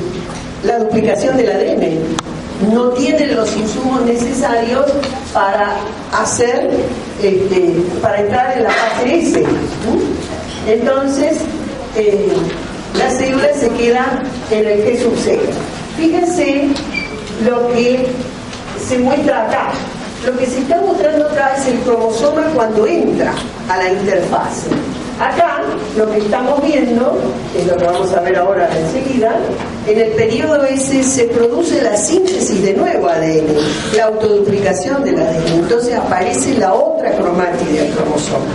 la 0.64 0.78
duplicación 0.78 1.37
del 1.37 1.50
ADN. 1.50 2.31
No 2.70 2.90
tienen 2.90 3.35
los 3.35 3.57
insumos 3.57 4.03
necesarios 4.03 4.87
para 5.33 5.77
hacer, 6.12 6.70
este, 7.22 7.77
para 8.01 8.20
entrar 8.20 8.57
en 8.57 8.64
la 8.64 8.70
fase 8.70 9.18
S. 9.18 9.44
Entonces, 10.68 11.38
eh, 11.96 12.29
la 12.98 13.11
célula 13.11 13.48
se 13.59 13.68
queda 13.70 14.22
en 14.51 14.66
el 14.66 14.85
G 14.85 15.03
sub 15.03 15.14
Fíjense 15.96 16.68
lo 17.44 17.68
que 17.72 18.07
se 18.88 18.98
muestra 18.98 19.46
acá. 19.46 19.72
Lo 20.25 20.37
que 20.38 20.46
se 20.46 20.61
está 20.61 20.81
mostrando 20.81 21.27
acá 21.27 21.57
es 21.57 21.66
el 21.66 21.79
cromosoma 21.81 22.42
cuando 22.55 22.87
entra 22.87 23.33
a 23.68 23.77
la 23.77 23.92
interfase. 23.92 24.68
Acá 25.22 25.61
lo 25.96 26.11
que 26.11 26.18
estamos 26.18 26.61
viendo, 26.64 27.16
es 27.56 27.64
lo 27.68 27.76
que 27.76 27.85
vamos 27.85 28.12
a 28.12 28.20
ver 28.22 28.37
ahora 28.37 28.68
enseguida, 28.76 29.37
en 29.87 30.00
el 30.00 30.11
periodo 30.14 30.64
S 30.64 31.04
se 31.04 31.24
produce 31.26 31.80
la 31.80 31.96
síntesis 31.96 32.61
de 32.61 32.74
nuevo 32.74 33.08
ADN, 33.08 33.46
la 33.96 34.06
autoduplicación 34.06 35.04
del 35.04 35.20
ADN. 35.20 35.46
Entonces 35.61 35.94
aparece 35.94 36.54
la 36.58 36.74
otra 36.74 37.12
cromátide 37.12 37.85
del 37.85 37.92
cromosoma. 37.92 38.46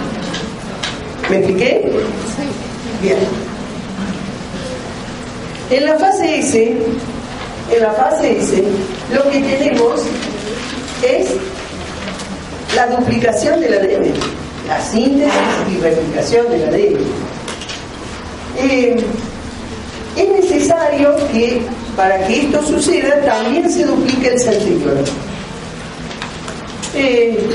¿Me 1.30 1.38
expliqué? 1.38 1.89
Bien. 3.01 3.17
En 5.69 5.86
la 5.86 5.97
fase 5.97 6.39
S, 6.39 6.77
en 7.71 7.82
la 7.82 7.91
fase 7.93 8.39
S, 8.39 8.62
lo 9.13 9.23
que 9.30 9.39
tenemos 9.39 10.01
es 11.01 11.30
la 12.75 12.88
duplicación 12.88 13.62
del 13.62 13.73
ADN 13.73 14.46
la 14.67 14.82
síntesis 14.82 15.32
y 15.71 15.80
replicación 15.80 16.49
del 16.49 16.63
ADN. 16.67 16.97
Eh, 18.60 18.97
es 20.15 20.30
necesario 20.30 21.15
que 21.32 21.62
para 21.95 22.25
que 22.27 22.41
esto 22.41 22.63
suceda 22.63 23.21
también 23.23 23.69
se 23.71 23.86
duplique 23.86 24.34
el 24.34 24.39
centríolo. 24.39 25.01
Eh, 26.93 27.49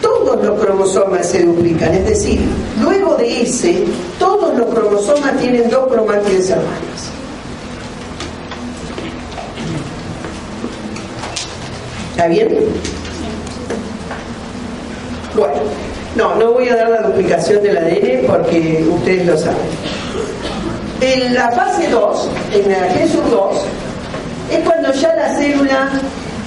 todos 0.00 0.44
los 0.44 0.60
cromosomas 0.60 1.26
se 1.26 1.44
duplican, 1.44 1.94
es 1.94 2.06
decir, 2.06 2.40
luego 2.80 3.16
de 3.16 3.42
ese, 3.42 3.84
todos 4.18 4.56
los 4.56 4.72
cromosomas 4.74 5.40
tienen 5.40 5.68
dos 5.70 5.88
cromátides 5.88 6.50
hermanas. 6.50 7.10
¿Está 12.10 12.28
bien? 12.28 12.48
Bueno, 15.34 15.54
no, 16.16 16.34
no 16.36 16.52
voy 16.52 16.68
a 16.68 16.76
dar 16.76 16.88
la 16.88 17.02
duplicación 17.02 17.62
del 17.62 17.76
ADN 17.76 18.26
porque 18.26 18.84
ustedes 18.90 19.26
lo 19.26 19.36
saben. 19.36 19.56
En 21.00 21.34
la 21.34 21.50
fase 21.50 21.88
2, 21.88 22.30
en 22.54 22.72
la 22.72 22.88
GESUR 22.94 23.30
2, 23.30 23.56
es 24.52 24.58
cuando 24.60 24.92
ya 24.92 25.14
la 25.14 25.36
célula 25.36 25.90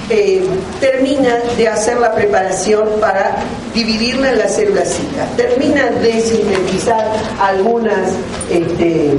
eh, 0.08 0.44
termina 0.80 1.36
de 1.56 1.68
hacer 1.68 1.98
la 2.00 2.12
preparación 2.12 2.88
para 3.00 3.36
dividirla 3.72 4.30
en 4.32 4.38
las 4.38 4.56
células 4.56 4.88
cita. 4.88 5.24
Termina 5.36 5.86
de 5.86 6.20
sintetizar 6.20 7.06
algunas, 7.40 8.10
este, 8.50 9.12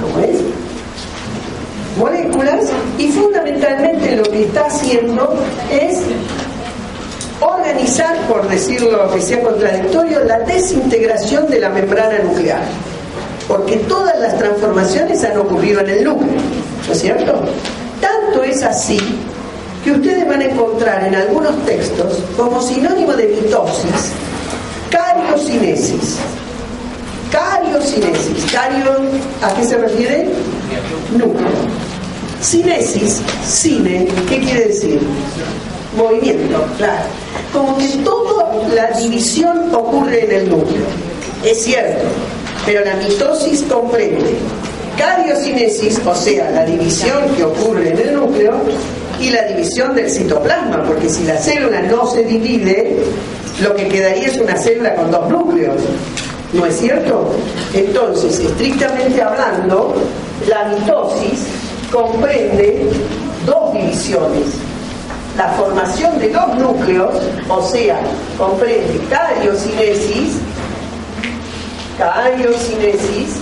¿cómo 0.00 0.24
es? 0.24 0.36
moléculas 1.98 2.70
y 2.98 3.08
fundamentalmente 3.08 4.16
lo 4.16 4.22
que 4.22 4.44
está 4.44 4.66
haciendo 4.66 5.34
es 5.70 5.98
organizar, 7.42 8.16
por 8.28 8.48
decirlo 8.48 9.10
que 9.12 9.20
sea 9.20 9.42
contradictorio, 9.42 10.24
la 10.24 10.38
desintegración 10.40 11.48
de 11.48 11.60
la 11.60 11.68
membrana 11.68 12.18
nuclear. 12.20 12.62
Porque 13.48 13.76
todas 13.78 14.18
las 14.20 14.38
transformaciones 14.38 15.22
han 15.24 15.38
ocurrido 15.38 15.80
en 15.80 15.90
el 15.90 16.04
núcleo, 16.04 16.32
¿no 16.86 16.92
es 16.92 17.00
cierto? 17.00 17.40
Tanto 18.00 18.42
es 18.44 18.62
así 18.62 18.98
que 19.84 19.92
ustedes 19.92 20.26
van 20.28 20.40
a 20.40 20.44
encontrar 20.44 21.04
en 21.04 21.14
algunos 21.14 21.56
textos 21.66 22.18
como 22.36 22.62
sinónimo 22.62 23.12
de 23.14 23.26
mitosis, 23.28 24.12
cariocinesis. 24.90 26.18
Cariocinesis. 27.32 28.52
Cario, 28.52 28.92
¿a 29.42 29.54
qué 29.54 29.64
se 29.64 29.78
refiere? 29.78 30.28
Núcleo. 31.16 31.48
Cinesis, 32.42 33.22
cine, 33.46 34.06
¿qué 34.28 34.38
quiere 34.38 34.66
decir? 34.66 35.00
movimiento, 35.96 36.64
claro. 36.78 37.02
Como 37.52 37.76
que 37.78 37.88
toda 38.04 38.50
la 38.74 38.98
división 38.98 39.74
ocurre 39.74 40.24
en 40.24 40.32
el 40.32 40.50
núcleo. 40.50 40.86
Es 41.44 41.62
cierto, 41.64 42.04
pero 42.64 42.84
la 42.84 42.94
mitosis 42.96 43.62
comprende 43.62 44.36
cariocinesis, 44.96 46.00
o 46.04 46.14
sea, 46.14 46.50
la 46.50 46.64
división 46.64 47.34
que 47.36 47.44
ocurre 47.44 47.90
en 47.90 47.98
el 47.98 48.14
núcleo, 48.14 48.54
y 49.20 49.30
la 49.30 49.44
división 49.44 49.94
del 49.94 50.10
citoplasma, 50.10 50.82
porque 50.84 51.08
si 51.08 51.24
la 51.24 51.36
célula 51.36 51.82
no 51.82 52.06
se 52.06 52.24
divide, 52.24 52.96
lo 53.62 53.74
que 53.74 53.86
quedaría 53.88 54.26
es 54.26 54.36
una 54.38 54.56
célula 54.56 54.94
con 54.94 55.10
dos 55.10 55.28
núcleos. 55.30 55.80
¿No 56.52 56.66
es 56.66 56.76
cierto? 56.76 57.30
Entonces, 57.72 58.38
estrictamente 58.40 59.22
hablando, 59.22 59.94
la 60.48 60.64
mitosis 60.68 61.46
comprende 61.90 62.86
dos 63.46 63.72
divisiones 63.72 64.71
la 65.36 65.48
formación 65.52 66.18
de 66.18 66.28
dos 66.28 66.58
núcleos, 66.58 67.14
o 67.48 67.62
sea, 67.62 68.00
comprende 68.36 69.00
cariocinesis, 69.08 70.34
cariocinesis 71.98 73.36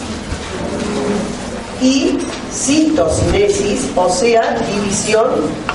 y 1.81 2.19
citocinesis, 2.53 3.89
o 3.97 4.09
sea, 4.09 4.57
división 4.73 5.29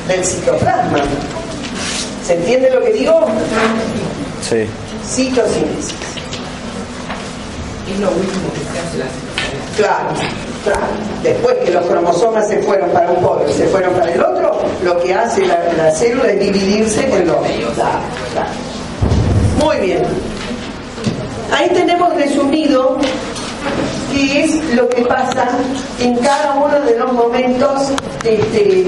del 0.07 0.23
citoplasma. 0.23 0.99
¿Se 2.25 2.35
entiende 2.35 2.71
lo 2.71 2.81
que 2.81 2.93
digo? 2.93 3.25
Sí. 4.41 4.65
Citocinesis. 5.05 5.93
Es 7.91 7.99
lo 7.99 8.09
último 8.09 8.51
que 8.53 8.59
se 8.59 8.79
hace 8.79 8.97
la 8.97 9.05
Claro. 9.77 10.44
Después 11.21 11.55
que 11.63 11.71
los 11.71 11.85
cromosomas 11.85 12.47
se 12.47 12.61
fueron 12.63 12.89
para 12.89 13.11
un 13.11 13.21
polo 13.21 13.45
y 13.49 13.53
se 13.53 13.67
fueron 13.67 13.93
para 13.93 14.11
el 14.11 14.21
otro, 14.21 14.59
lo 14.83 14.99
que 15.01 15.13
hace 15.13 15.45
la, 15.45 15.91
célula 15.91 16.29
es 16.29 16.39
dividirse 16.39 17.05
en 17.05 17.27
dos. 17.27 17.37
Muy 19.63 19.77
bien. 19.77 20.03
Ahí 21.51 21.69
tenemos 21.69 22.13
resumido 22.15 22.97
qué 24.11 24.43
es 24.43 24.75
lo 24.75 24.89
que 24.89 25.03
pasa 25.03 25.47
en 25.99 26.15
cada 26.17 26.55
uno 26.55 26.81
de 26.81 26.97
los 26.97 27.13
momentos 27.13 27.91
este, 28.23 28.85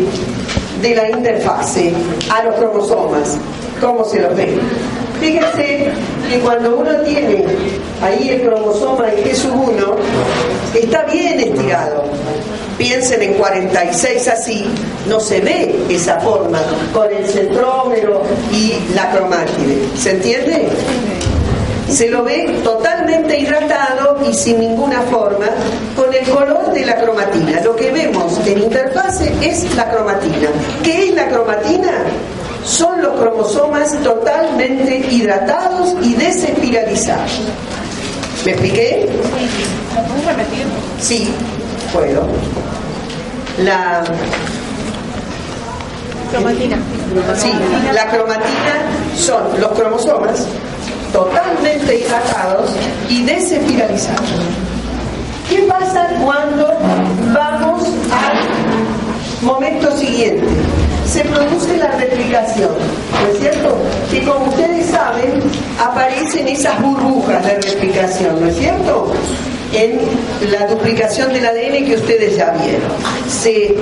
de 0.82 0.96
la 0.96 1.10
interfase 1.10 1.94
a 2.34 2.44
los 2.44 2.56
cromosomas, 2.56 3.38
cómo 3.80 4.04
se 4.04 4.22
los 4.22 4.36
ve. 4.36 4.58
Fíjense 5.20 5.92
que 6.30 6.40
cuando 6.40 6.78
uno 6.78 6.92
tiene 7.02 7.44
ahí 8.02 8.30
el 8.30 8.42
cromosoma 8.44 9.10
en 9.10 9.24
G1, 9.24 9.77
está 10.80 11.04
bien 11.04 11.40
estirado. 11.40 12.04
Piensen 12.78 13.22
en 13.24 13.34
46 13.34 14.28
así, 14.28 14.66
no 15.08 15.20
se 15.20 15.42
ve 15.42 15.76
esa 15.90 16.20
forma 16.20 16.60
con 16.94 17.12
el 17.12 17.26
centrómero 17.26 18.22
y 18.52 18.74
la 18.94 19.12
cromátide. 19.12 19.90
¿Se 19.98 20.12
entiende? 20.12 20.70
se 21.90 22.10
lo 22.10 22.24
ve 22.24 22.60
totalmente 22.64 23.40
hidratado 23.40 24.18
y 24.30 24.34
sin 24.34 24.60
ninguna 24.60 25.02
forma 25.04 25.48
con 25.96 26.14
el 26.14 26.28
color 26.30 26.72
de 26.74 26.86
la 26.86 26.96
cromatina. 26.98 27.62
Lo 27.62 27.76
que 27.76 27.92
vemos 27.92 28.40
en 28.46 28.60
interfase 28.60 29.32
es 29.42 29.74
la 29.76 29.90
cromatina. 29.90 30.50
¿Qué 30.84 31.10
es 31.10 31.16
la 31.16 31.28
cromatina? 31.28 31.92
Son 32.66 33.02
los 33.02 33.18
cromosomas 33.18 33.94
totalmente 34.04 34.98
hidratados 35.10 35.96
y 36.04 36.14
desespiralizados. 36.16 37.42
¿Me 38.48 38.54
expliqué? 38.54 39.06
puedes 40.08 40.26
repetir? 40.26 40.66
Sí, 41.02 41.28
puedo. 41.92 42.26
La 43.62 44.02
cromatina. 46.32 46.78
Sí, 47.36 47.52
la 47.94 48.10
cromatina 48.10 49.18
son 49.18 49.60
los 49.60 49.70
cromosomas 49.74 50.48
totalmente 51.12 52.00
hidratados 52.00 52.72
y 53.10 53.26
desespiralizados. 53.26 54.30
¿Qué 55.50 55.64
pasa 55.64 56.08
cuando 56.24 56.72
vamos 57.34 57.84
al 58.14 59.46
momento 59.46 59.92
siguiente? 59.98 60.48
Se 61.08 61.24
produce 61.24 61.78
la 61.78 61.92
replicación, 61.92 62.72
¿no 63.24 63.32
es 63.32 63.40
cierto? 63.40 63.78
Que 64.12 64.24
como 64.24 64.48
ustedes 64.48 64.88
saben, 64.88 65.42
aparecen 65.80 66.48
esas 66.48 66.82
burbujas 66.82 67.44
de 67.46 67.62
replicación, 67.62 68.42
¿no 68.42 68.48
es 68.48 68.58
cierto? 68.58 69.14
En 69.74 70.00
la 70.52 70.68
duplicación 70.68 71.34
del 71.34 71.46
ADN 71.46 71.86
que 71.86 71.96
ustedes 71.96 72.38
ya 72.38 72.52
vieron. 72.52 72.92
Se 73.30 73.76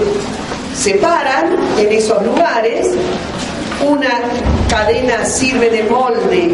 separan 0.76 1.56
en 1.80 1.92
esos 1.92 2.24
lugares, 2.24 2.88
una 3.86 4.22
cadena 4.70 5.26
sirve 5.26 5.70
de 5.70 5.84
molde 5.84 6.52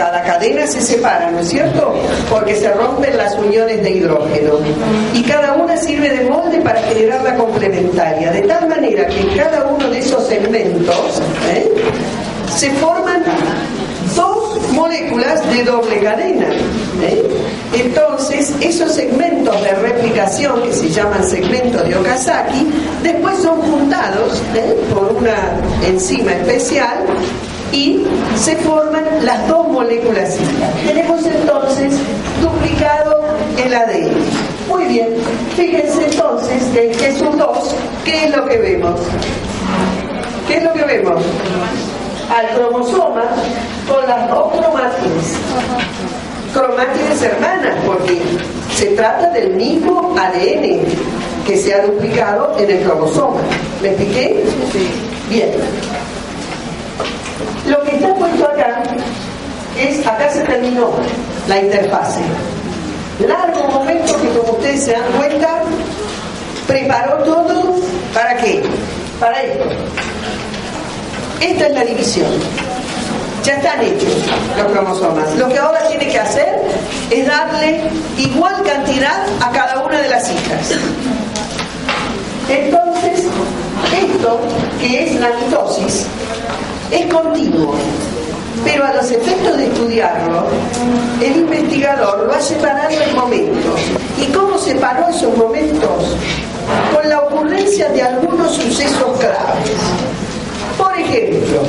cada 0.00 0.22
cadena 0.22 0.66
se 0.66 0.80
separa, 0.80 1.30
¿no 1.30 1.40
es 1.40 1.48
cierto? 1.50 1.94
Porque 2.30 2.56
se 2.56 2.72
rompen 2.72 3.18
las 3.18 3.34
uniones 3.34 3.82
de 3.82 3.90
hidrógeno. 3.90 4.54
Y 5.12 5.22
cada 5.24 5.52
una 5.52 5.76
sirve 5.76 6.08
de 6.08 6.24
molde 6.24 6.58
para 6.62 6.80
generar 6.84 7.22
la 7.22 7.34
complementaria, 7.34 8.32
de 8.32 8.40
tal 8.40 8.66
manera 8.66 9.06
que 9.08 9.20
en 9.20 9.36
cada 9.36 9.66
uno 9.66 9.90
de 9.90 9.98
esos 9.98 10.26
segmentos 10.26 11.20
¿eh? 11.52 11.70
se 12.56 12.70
forman 12.70 13.22
dos 14.16 14.72
moléculas 14.72 15.46
de 15.52 15.64
doble 15.64 16.00
cadena. 16.00 16.46
¿eh? 17.02 17.22
Entonces, 17.74 18.54
esos 18.62 18.94
segmentos 18.94 19.62
de 19.62 19.70
replicación, 19.74 20.62
que 20.62 20.72
se 20.72 20.88
llaman 20.88 21.22
segmentos 21.28 21.86
de 21.86 21.94
Okazaki, 21.94 22.70
después 23.02 23.36
son 23.42 23.60
juntados 23.60 24.42
¿eh? 24.54 24.74
por 24.94 25.12
una 25.12 25.36
enzima 25.86 26.32
especial 26.32 27.04
y 27.72 28.04
se 28.36 28.56
forman 28.56 29.04
las 29.22 29.46
dos 29.48 29.68
moléculas 29.68 30.36
Tenemos 30.86 31.24
entonces 31.24 31.94
duplicado 32.40 33.20
el 33.64 33.74
ADN. 33.74 34.10
Muy 34.68 34.84
bien, 34.84 35.08
fíjense 35.56 36.06
entonces 36.06 36.62
que 36.72 36.92
en 36.92 36.98
Jesús 36.98 37.36
2, 37.36 37.74
¿qué 38.04 38.24
es 38.24 38.36
lo 38.36 38.46
que 38.46 38.58
vemos? 38.58 39.00
¿Qué 40.46 40.56
es 40.56 40.64
lo 40.64 40.72
que 40.72 40.84
vemos? 40.84 41.22
Al 42.34 42.56
cromosoma 42.56 43.24
con 43.88 44.06
las 44.08 44.28
dos 44.30 44.52
cromátides. 44.52 45.34
Cromátides 46.52 47.22
hermanas, 47.22 47.76
porque 47.86 48.20
se 48.74 48.86
trata 48.86 49.30
del 49.30 49.54
mismo 49.54 50.14
ADN 50.18 50.80
que 51.46 51.56
se 51.56 51.74
ha 51.74 51.84
duplicado 51.84 52.56
en 52.58 52.70
el 52.70 52.82
cromosoma. 52.82 53.40
¿Me 53.82 53.88
expliqué? 53.88 54.44
Sí. 54.72 54.88
Bien. 55.28 55.50
Lo 57.70 57.80
que 57.84 57.94
está 57.94 58.12
puesto 58.14 58.44
acá 58.44 58.82
es, 59.78 60.04
acá 60.04 60.28
se 60.28 60.40
terminó 60.40 60.90
la 61.46 61.60
interfase. 61.60 62.20
Largo 63.20 63.68
momento 63.68 64.20
que 64.20 64.28
como 64.30 64.52
ustedes 64.54 64.84
se 64.86 64.92
dan 64.92 65.12
cuenta, 65.16 65.62
preparó 66.66 67.18
todo, 67.18 67.76
¿para 68.12 68.36
qué? 68.38 68.60
Para 69.20 69.40
esto. 69.42 69.64
Esta 71.40 71.66
es 71.68 71.74
la 71.74 71.84
división. 71.84 72.28
Ya 73.44 73.54
están 73.54 73.80
hechos 73.82 74.16
los 74.58 74.72
cromosomas. 74.72 75.36
Lo 75.36 75.48
que 75.48 75.58
ahora 75.58 75.86
tiene 75.86 76.08
que 76.08 76.18
hacer 76.18 76.60
es 77.10 77.26
darle 77.28 77.82
igual 78.18 78.62
cantidad 78.64 79.26
a 79.40 79.50
cada 79.52 79.84
una 79.84 80.00
de 80.00 80.08
las 80.08 80.28
hijas. 80.28 80.74
Entonces, 82.48 83.26
esto, 83.96 84.40
que 84.80 85.04
es 85.04 85.20
la 85.20 85.28
mitosis, 85.28 86.06
es 86.90 87.06
continuo, 87.12 87.74
pero 88.64 88.84
a 88.84 88.94
los 88.94 89.10
efectos 89.10 89.56
de 89.56 89.66
estudiarlo, 89.66 90.46
el 91.20 91.36
investigador 91.36 92.26
lo 92.26 92.32
ha 92.32 92.40
separado 92.40 92.90
en 92.90 93.16
momentos. 93.16 93.80
¿Y 94.20 94.26
cómo 94.32 94.58
separó 94.58 95.08
esos 95.08 95.36
momentos? 95.36 96.16
Con 96.94 97.08
la 97.08 97.20
ocurrencia 97.20 97.88
de 97.90 98.02
algunos 98.02 98.54
sucesos 98.54 99.18
graves. 99.18 99.70
Por 100.76 100.98
ejemplo, 100.98 101.62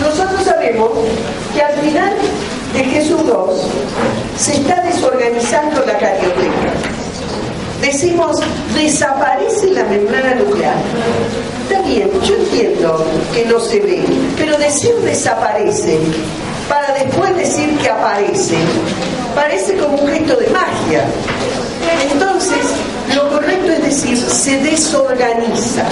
nosotros 0.00 0.44
sabemos 0.44 0.90
que 1.54 1.62
al 1.62 1.74
final 1.74 2.14
de 2.72 2.84
Jesús 2.84 3.26
2 3.26 3.68
se 4.36 4.54
está 4.54 4.82
desorganizando 4.82 5.84
la 5.86 5.98
carioteca 5.98 6.83
decimos 7.94 8.40
desaparece 8.74 9.70
la 9.70 9.84
membrana 9.84 10.34
nuclear. 10.34 10.74
Está 11.62 11.80
bien, 11.82 12.10
yo 12.24 12.34
entiendo 12.34 13.06
que 13.32 13.44
no 13.44 13.60
se 13.60 13.78
ve, 13.78 14.02
pero 14.36 14.58
decir 14.58 14.92
desaparece 14.96 16.00
para 16.68 16.92
después 16.94 17.36
decir 17.36 17.78
que 17.78 17.88
aparece 17.88 18.56
parece 19.32 19.76
como 19.76 19.96
un 19.98 20.08
gesto 20.08 20.34
de 20.36 20.48
magia. 20.48 21.04
Entonces, 22.10 22.66
lo 23.14 23.30
correcto 23.30 23.70
es 23.70 23.84
decir 23.84 24.18
se 24.18 24.58
desorganiza. 24.58 25.84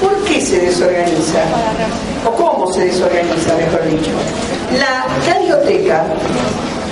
¿Por 0.00 0.16
qué 0.24 0.40
se 0.40 0.60
desorganiza? 0.60 1.40
¿O 2.24 2.30
cómo 2.30 2.72
se 2.72 2.84
desorganiza, 2.84 3.56
mejor 3.56 3.84
dicho? 3.90 4.12
La 4.78 5.06
carioteca 5.26 6.04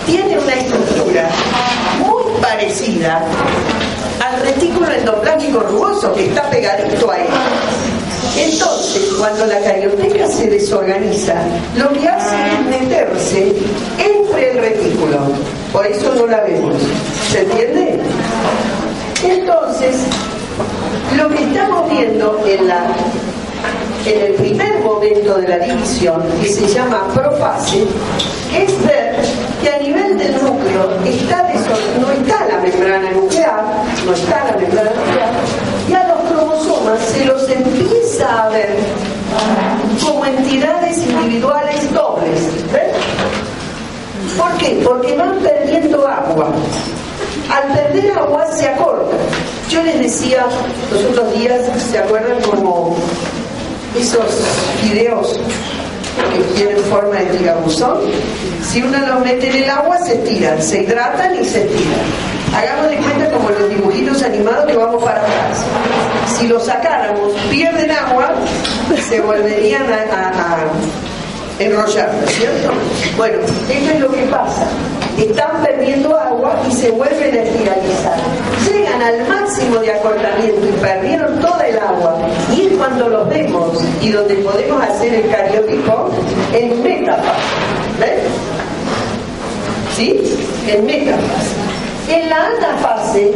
tiene 0.07 0.39
una 0.41 0.55
estructura 0.55 1.29
muy 2.05 2.43
parecida 2.43 3.25
retículo 4.41 4.91
endoplástico 4.93 5.61
rugoso 5.61 6.13
que 6.15 6.27
está 6.27 6.49
pegadito 6.51 7.11
a 7.11 7.19
él. 7.19 7.29
Entonces, 8.37 9.13
cuando 9.19 9.47
la 9.47 9.61
carioteca 9.61 10.27
se 10.29 10.49
desorganiza, 10.49 11.35
lo 11.77 11.89
que 11.93 12.09
hace 12.09 12.37
es 12.37 12.81
meterse 12.81 13.53
entre 13.99 14.51
el 14.53 14.59
retículo. 14.59 15.19
Por 15.73 15.87
eso 15.87 16.15
no 16.15 16.27
la 16.27 16.41
vemos. 16.43 16.77
¿Se 17.31 17.43
entiende? 17.43 18.01
Entonces, 19.23 19.97
lo 21.17 21.29
que 21.29 21.43
estamos 21.45 21.91
viendo 21.91 22.43
en, 22.47 22.69
la, 22.69 22.95
en 24.07 24.21
el 24.21 24.33
primer 24.35 24.81
momento 24.81 25.39
de 25.39 25.49
la 25.49 25.59
división, 25.59 26.23
que 26.41 26.49
se 26.49 26.67
llama 26.69 27.09
profase, 27.13 27.85
es 28.57 28.87
ver 28.87 29.17
que 29.63 29.71
a 29.71 29.79
nivel 29.79 30.19
del 30.19 30.33
núcleo 30.43 30.91
está 31.05 31.51
no 32.01 32.11
está 32.13 32.40
membrana 32.61 33.11
nuclear, 33.13 33.65
no 34.05 34.13
está 34.13 34.45
la 34.45 34.57
membrana 34.57 34.91
nuclear, 34.91 35.31
y 35.89 35.93
a 35.95 36.09
los 36.09 36.21
cromosomas 36.31 37.01
se 37.01 37.25
los 37.25 37.49
empieza 37.49 38.45
a 38.45 38.49
ver 38.51 38.77
como 40.05 40.25
entidades 40.25 40.99
individuales 40.99 41.93
dobles. 41.93 42.41
¿Por 44.37 44.53
qué? 44.59 44.81
Porque 44.85 45.17
van 45.17 45.39
perdiendo 45.41 46.07
agua. 46.07 46.53
Al 47.51 47.75
perder 47.75 48.13
agua 48.17 48.47
se 48.53 48.69
acorta. 48.69 49.17
Yo 49.69 49.83
les 49.83 49.99
decía 49.99 50.47
los 50.93 51.05
otros 51.05 51.35
días, 51.35 51.61
¿se 51.91 51.99
acuerdan 51.99 52.41
como 52.43 52.97
esos 53.99 54.25
videos 54.83 55.39
que 56.33 56.55
tienen 56.55 56.79
forma 56.85 57.17
de 57.17 57.39
tirabuzón, 57.39 58.01
si 58.63 58.83
uno 58.83 58.99
los 59.07 59.21
mete 59.25 59.49
en 59.49 59.65
el 59.65 59.71
agua 59.71 59.99
se 59.99 60.15
estiran, 60.15 60.63
se 60.63 60.83
hidratan 60.83 61.41
y 61.41 61.45
se 61.45 61.63
estiran. 61.63 62.30
Hagamos 62.55 62.91
de 62.91 62.97
cuenta 62.97 63.31
como 63.31 63.51
los 63.51 63.69
dibujitos 63.69 64.23
animados 64.23 64.67
que 64.67 64.77
vamos 64.77 65.03
para 65.05 65.21
atrás. 65.21 65.65
Si 66.37 66.49
los 66.49 66.65
sacáramos, 66.65 67.33
pierden 67.49 67.91
agua, 67.91 68.35
se 69.09 69.21
volverían 69.21 69.85
a, 69.85 70.59
enrollar, 71.61 72.13
¿no 72.15 72.25
es 72.25 72.35
cierto? 72.35 72.73
Bueno, 73.17 73.39
esto 73.69 73.91
es 73.93 74.01
lo 74.01 74.11
que 74.11 74.23
pasa. 74.23 74.67
Están 75.17 75.63
perdiendo 75.63 76.19
agua 76.19 76.61
y 76.69 76.73
se 76.73 76.91
vuelven 76.91 77.37
a 77.37 77.43
espiralizar. 77.43 78.17
Llegan 78.67 79.03
al 79.03 79.29
máximo 79.29 79.77
de 79.77 79.93
acortamiento 79.93 80.67
y 80.67 80.81
perdieron 80.81 81.39
toda 81.39 81.67
el 81.69 81.79
agua. 81.79 82.19
Y 82.57 82.67
es 82.67 82.73
cuando 82.73 83.09
los 83.09 83.29
vemos 83.29 83.79
y 84.01 84.11
donde 84.11 84.35
podemos 84.37 84.83
hacer 84.83 85.15
el 85.15 85.31
cariótipo 85.31 86.11
en 86.53 86.83
metafase. 86.83 87.29
¿Ves? 88.01 88.23
¿Sí? 89.95 90.39
En 90.67 90.87
metafase. 90.87 91.80
En 92.11 92.29
la 92.29 92.47
anafase, 92.47 93.33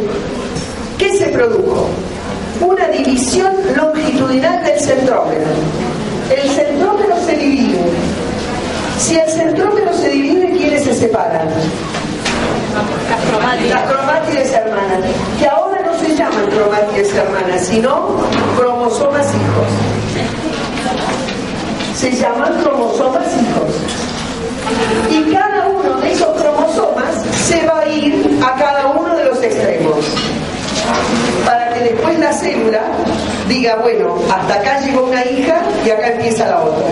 ¿qué 0.97 1.17
se 1.17 1.27
produjo? 1.27 1.87
Una 2.59 2.87
división 2.89 3.53
longitudinal 3.73 4.65
del 4.65 4.79
centrómero. 4.79 5.45
El 6.29 6.49
centrómero 6.49 7.15
se 7.25 7.37
divide. 7.37 7.79
Si 8.99 9.15
el 9.17 9.29
centrómero 9.29 9.93
se 9.93 10.09
divide, 10.09 10.51
¿quiénes 10.57 10.83
se 10.83 10.93
separan? 10.93 11.47
Las 13.69 13.89
cromátides 13.89 14.51
hermanas, 14.51 14.99
que 15.39 15.47
ahora 15.47 15.81
no 15.81 15.97
se 15.97 16.13
llaman 16.13 16.45
cromátides 16.47 17.13
hermanas, 17.13 17.67
sino 17.67 18.17
cromosomas 18.57 19.27
hijos. 19.27 19.67
Se 21.97 22.11
llaman 22.11 22.61
cromosomas 22.61 23.27
hijos. 23.41 23.71
Y 25.09 25.31
cada 25.33 25.67
uno 25.69 26.01
de 26.01 26.11
esos 26.11 26.41
cromosomas 26.41 27.34
se 27.45 27.63
va 27.67 27.81
a 27.81 27.87
ir 27.87 28.39
a 28.43 28.55
cada 28.55 28.87
uno 28.87 29.15
de 29.15 29.25
los 29.25 29.41
extremos. 29.41 29.97
Para 31.45 31.73
que 31.73 31.79
después 31.81 32.17
la 32.19 32.33
célula 32.33 32.81
diga, 33.47 33.75
bueno, 33.75 34.15
hasta 34.33 34.55
acá 34.55 34.79
llegó 34.81 35.05
una 35.05 35.23
hija 35.25 35.61
y 35.85 35.89
acá 35.91 36.07
empieza 36.07 36.47
la 36.47 36.61
otra. 36.61 36.87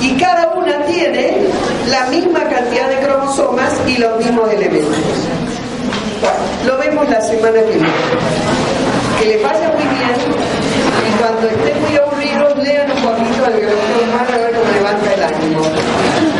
Y 0.00 0.16
cada 0.16 0.48
una 0.54 0.84
tiene 0.86 1.36
la 1.88 2.06
misma 2.06 2.40
cantidad 2.48 2.88
de 2.88 2.98
cromosomas 2.98 3.72
y 3.86 3.98
los 3.98 4.18
mismos 4.18 4.52
elementos. 4.52 4.96
lo 6.66 6.78
vemos 6.78 7.08
la 7.08 7.20
semana 7.20 7.60
que 7.60 7.78
viene. 7.78 7.88
Que 9.20 9.26
le 9.26 9.42
vaya 9.42 9.72
muy 9.74 9.84
bien 9.84 10.16
y 11.06 11.18
cuando 11.18 11.46
estén 11.48 11.80
muy 11.82 11.96
aburridos 11.96 12.58
lean 12.58 12.90
un 12.90 13.02
poquito 13.02 13.46
el 13.46 13.52
doctor 13.52 14.02
humano 14.02 14.30
a 14.32 14.36
ver 14.38 14.52
cómo 14.52 14.72
levanta 14.72 15.14
el 15.14 15.22
ánimo. 15.22 16.39